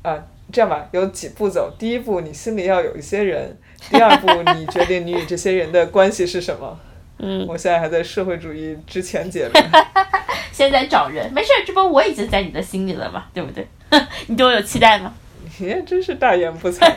[0.01, 0.17] 啊，
[0.51, 1.73] 这样吧，有几步走。
[1.77, 3.49] 第一步，你心里要有一些人；
[3.89, 6.79] 第二步，你决定你与这些人的关系是什么。
[7.21, 9.63] 嗯，我现在还在社会主义之前阶段。
[10.51, 13.65] 现在找人没事，这不我已经在你的心里了嘛，对不对？
[14.27, 15.13] 你对我有期待吗？
[15.59, 16.91] 你也真是大言不惭。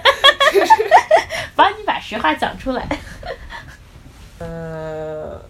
[1.55, 2.87] 帮你把实话讲出来。
[4.39, 5.41] 呃，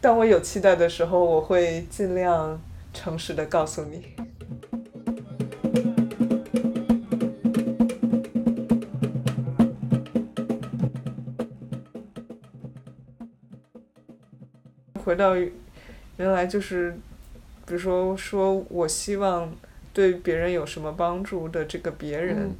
[0.00, 2.60] 当我有期待的时候，我会尽量
[2.94, 4.14] 诚实的告诉你。
[15.04, 15.34] 回到
[16.16, 16.92] 原来就是，
[17.66, 19.54] 比如说说我希望
[19.92, 22.56] 对别人有什么帮助的这个别人，嗯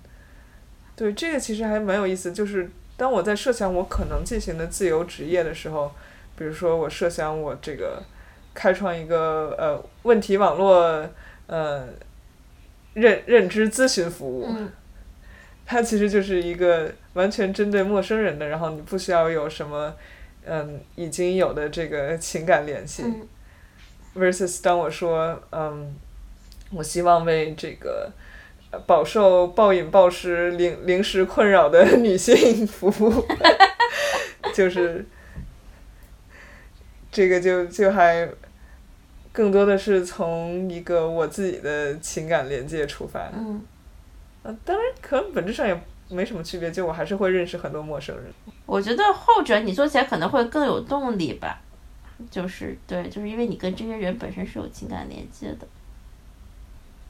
[0.94, 2.32] 对这个其实还蛮有意思。
[2.32, 5.90] 就是当我在设想我可能进行的自由职业的时候，
[6.36, 8.02] 比如说我设想我这个
[8.52, 11.08] 开创一个呃问题网络
[11.46, 11.88] 呃
[12.94, 14.70] 认认知咨询服务，嗯
[15.64, 19.94] 它其实就是一个完全针对陌生人的，然后你不需要有什么
[20.46, 23.02] 嗯已经有的这个情感联系。
[23.04, 23.28] 嗯
[24.14, 25.96] versus 当我说，嗯，
[26.70, 28.12] 我希望为这个
[28.70, 33.26] 呃饱受暴饮暴食、零零食困扰的女性服务，
[34.52, 35.06] 就是
[37.10, 38.28] 这个就就还
[39.32, 43.30] 更多的是从一个我自己的情感连接出发。
[43.32, 43.64] 嗯，
[44.42, 45.82] 呃当然，可能本质上也
[46.12, 48.26] 没什么区别，就我还是会认识很多陌生人。
[48.66, 51.60] 我觉得后者你做起来可能会更有动力吧。
[52.30, 55.66] 就是对，就是因为你跟这些人本身是有情感连接的。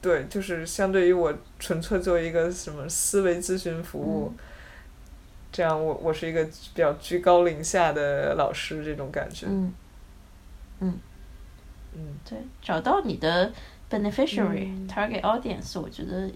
[0.01, 4.33] 对，就是相对于我纯粹作为一个什么思维咨询服务，
[5.51, 9.45] 这样我我是一个比较居高临下的老师这种感觉。
[9.47, 9.73] 嗯。
[10.79, 10.99] 嗯。
[11.93, 12.01] 嗯。
[12.27, 13.53] 对，找到你的
[13.89, 16.29] beneficiary target audience，我觉得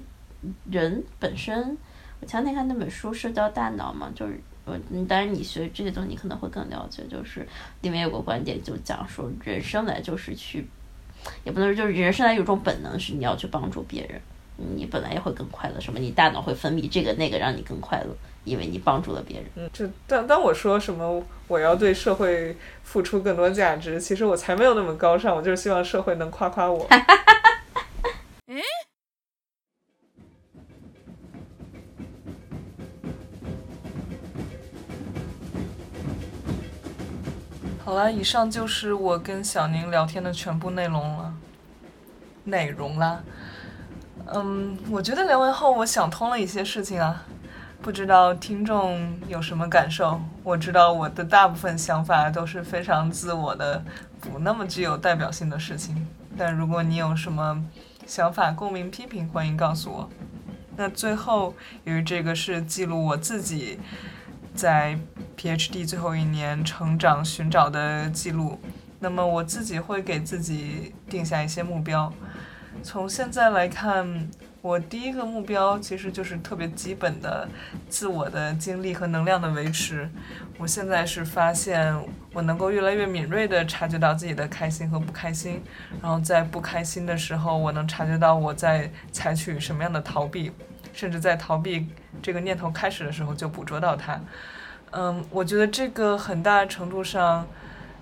[0.69, 1.75] 人本身，
[2.19, 7.47] 我前两天看那本书《社交大脑》嘛，就是我，当然你学这些东西你可能会更了解，就是
[7.81, 10.67] 里面有个观点就讲说，人生来就是去。
[11.43, 14.21] 也不能说，就是人生来有种本能，是你要去帮助别人，
[14.55, 15.79] 你本来也会更快乐。
[15.81, 15.99] 什么？
[15.99, 18.15] 你大脑会分泌这个那个，让你更快乐，
[18.45, 19.45] 因为你帮助了别人。
[19.55, 26.87] 嗯，这当当我说什么我要对社会付出更多价值，其实我才没有那么高尚，我就是希望社会能夸夸我。
[37.87, 41.33] 好了，以上就是我跟小宁聊天的全部内容了。
[42.43, 43.23] 内容啦，
[44.25, 47.23] 嗯，我觉得聊完后，我想通了一些事情啊。
[47.81, 50.19] 不知道听众有什么感受？
[50.43, 53.81] 我知道我的大部分想法都是非常自我的，
[54.19, 56.05] 不那么具有代表性的事情。
[56.37, 57.63] 但如果你有什么
[58.05, 60.09] 想法、共鸣、批评，欢迎告诉我。
[60.75, 63.79] 那最后，由于这个是记录我自己。
[64.53, 64.97] 在
[65.37, 68.59] PhD 最后一年成长寻找的记录，
[68.99, 72.11] 那么我自己会给自己定下一些目标。
[72.81, 74.27] 从现在来看，
[74.61, 77.47] 我第一个目标其实就是特别基本的
[77.87, 80.09] 自我的精力和能量的维持。
[80.57, 81.95] 我现在是发现
[82.33, 85.61] 我能够越来越敏锐地察觉到自己的开心和不开心，
[86.01, 90.51] 然后在不开心的时候，我能察觉到我在采取什么样的逃避。
[90.93, 91.87] 甚至在逃避
[92.23, 94.19] 这个念头开始的时候就捕捉到它，
[94.91, 97.45] 嗯，我觉得这个很大程度上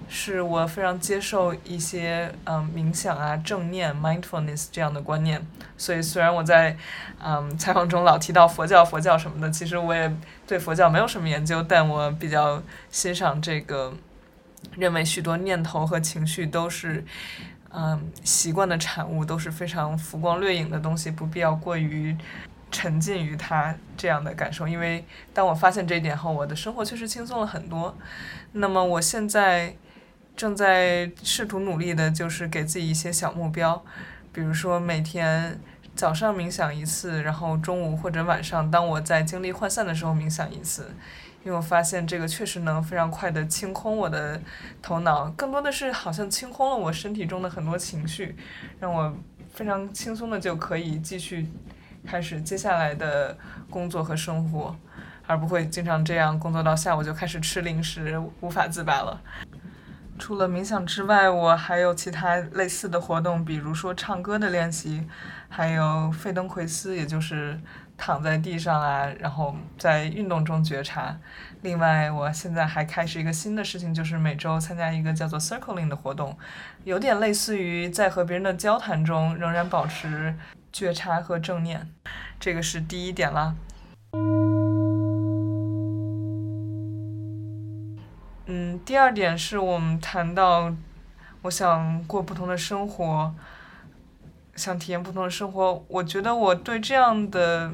[0.08, 5.46] 是我非常接受一些嗯冥想啊、正念 （mindfulness） 这样的观念。
[5.78, 6.78] 所以虽然我在
[7.24, 10.16] 嗯采访中老提到佛教、佛教什么的，其实我也
[10.46, 12.62] 对佛教没有什么研究，但我比较
[12.92, 13.92] 欣赏这个，
[14.78, 17.04] 认为许多念头和情绪都是
[17.72, 22.16] 嗯习惯的产物，都是非常浮光掠影的东西，不必要过于。
[22.76, 27.98] 沉浸于他这样的感受，因为当我发现这一点后，我的生活确实轻松了很多。
[28.52, 29.74] 那么我现在
[30.36, 33.82] 正在试图努力的，就是给自己一些小目标，
[34.34, 35.58] 比如说每天
[35.96, 40.94] 早上冥想一次，然后中午或者晚上，当我在精力涣散的时候冥想一次，
[41.46, 44.42] 因为我发现这个确实能非常快的清空我的
[44.82, 48.36] 头脑，更多的是好像清空了我身体中的很多情绪，
[48.82, 49.16] 让我
[49.54, 51.48] 非常轻松的就可以继续。
[52.06, 53.38] 开始接下来的
[53.70, 54.76] 工作和生活，
[55.28, 59.20] 而不会经常这样工作到下午就开始吃零食，无法自拔了。
[60.18, 65.06] 除了冥想之外，我还有其他类似的活动，比如说唱歌的练习，
[65.50, 67.60] 还有费登奎斯，也就是
[67.98, 71.18] 躺在地上啊，然后在运动中觉察。
[71.64, 76.38] 另外，我现在还开始一个新的事情，就是每周参加一个叫做 Circling 的活动，
[76.86, 80.34] 有点类似于在和别人的交谈中仍然保持。
[80.76, 81.88] 觉察和正念，
[82.38, 83.56] 这个是第一点啦。
[88.48, 90.76] 嗯，第二点是我们谈到，
[91.44, 93.34] 我想过不同的生活，
[94.58, 95.86] 想体验不同的生活。
[95.88, 97.72] 我觉得我对这样的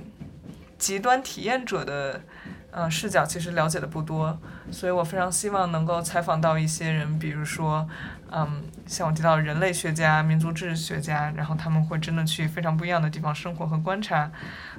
[0.78, 2.22] 极端体验者的，
[2.70, 4.38] 嗯，视角其实了解的不多，
[4.70, 7.90] 所以我非常希望能够采访到一些人，比如说。
[8.32, 14.32] 嗯，像我提到人类学家、民族志学家，然后他们会真的去非常不一样的地方生活和观察。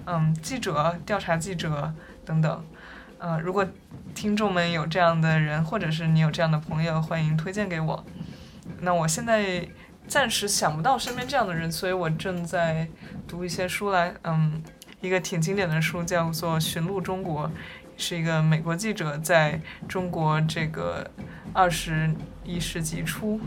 [0.06, 1.92] 嗯，记者、调查记者
[2.24, 2.64] 等等。
[3.18, 3.66] 嗯，如果
[4.14, 8.04] 听众们有这样的人，或者是你有这样的朋友，欢迎推荐给我。
[8.80, 9.68] 那我现在
[10.08, 12.88] 暂时想不到身边这样的人，所以我正在
[13.28, 14.12] 读一些书来。
[14.24, 14.62] 嗯，
[15.00, 17.48] 一个挺经典的书叫做《寻路中国》。
[17.96, 21.08] 是一个美国记者在中国这个
[21.52, 22.10] 二十
[22.44, 23.40] 一世纪初，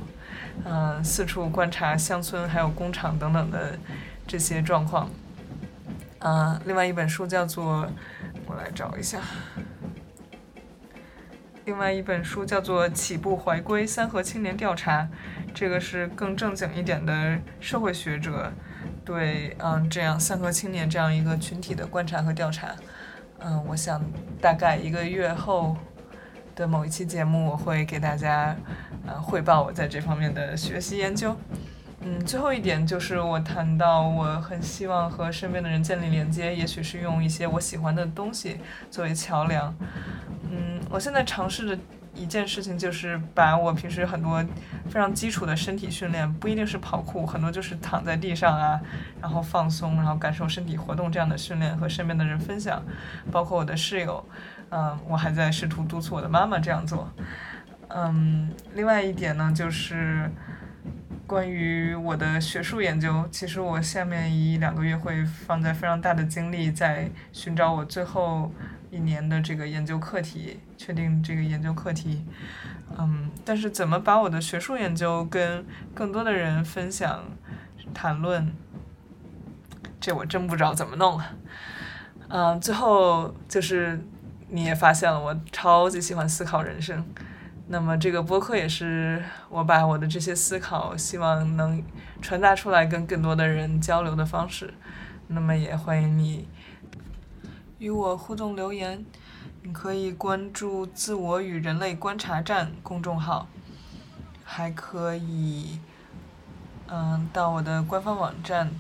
[0.64, 3.78] 嗯，四处观察乡村还有工厂等等的
[4.26, 5.10] 这些状况。
[6.20, 7.88] 嗯，另外一本书叫做，
[8.46, 9.20] 我来找一下，
[11.66, 15.02] 另外一本书叫做《起步回归三河青年调查》，
[15.54, 18.52] 这个是更正经一点的社会学者
[19.04, 22.76] 对嗯这样三河青年这样一个群体的观察和调查。
[23.48, 24.02] 嗯，我想
[24.42, 25.78] 大概一个月后
[26.56, 28.56] 的某一期节目，我会给大家
[29.06, 31.36] 呃汇报我在这方面的学习研究。
[32.02, 38.58] 嗯，最后一点就是我谈到我很希望和身边的人建立连接，也许是用一些我喜欢的东西
[38.90, 39.72] 作为桥梁。
[40.50, 41.80] 嗯，我现在尝试着
[42.16, 44.44] 一件事情就是把我平时很多
[44.86, 48.80] 非常基础的身体训练，不一定是跑酷，很多就是躺在地上啊，
[49.22, 52.82] 然后放松，然后感受身体活动这样的训练和身边的人分享，
[53.32, 54.26] 包括我的室友，
[54.70, 57.12] 嗯，我还在试图督促我的妈妈这样做。
[57.90, 60.32] 嗯，另外一点呢，就是
[61.28, 68.52] 关于我的学术研究，其实我下面一两个月会放在非常大的精力在寻找我最后。
[68.96, 72.24] 一年的这个研究课题，确定这个研究课题，
[72.98, 77.26] 嗯，但是怎么把我的学术研究跟更多的人分享、
[77.94, 78.56] 谈论，
[80.00, 81.26] 这我真不知道怎么弄了。
[82.30, 84.00] 嗯，最后就是
[84.48, 87.06] 你也发现了，我超级喜欢思考人生，
[87.68, 91.84] 那么这个播客也是我把我的这些思考，希望能
[92.22, 94.74] 传达出来，跟更多的人交流的方式。
[95.28, 96.48] 那么也欢迎你。
[97.78, 99.06] 与我互动留言，
[99.62, 103.48] 你可以关注“自我与人类观察站”公众号，
[104.44, 105.80] 还可以，
[106.88, 108.72] 嗯，到我的官方网站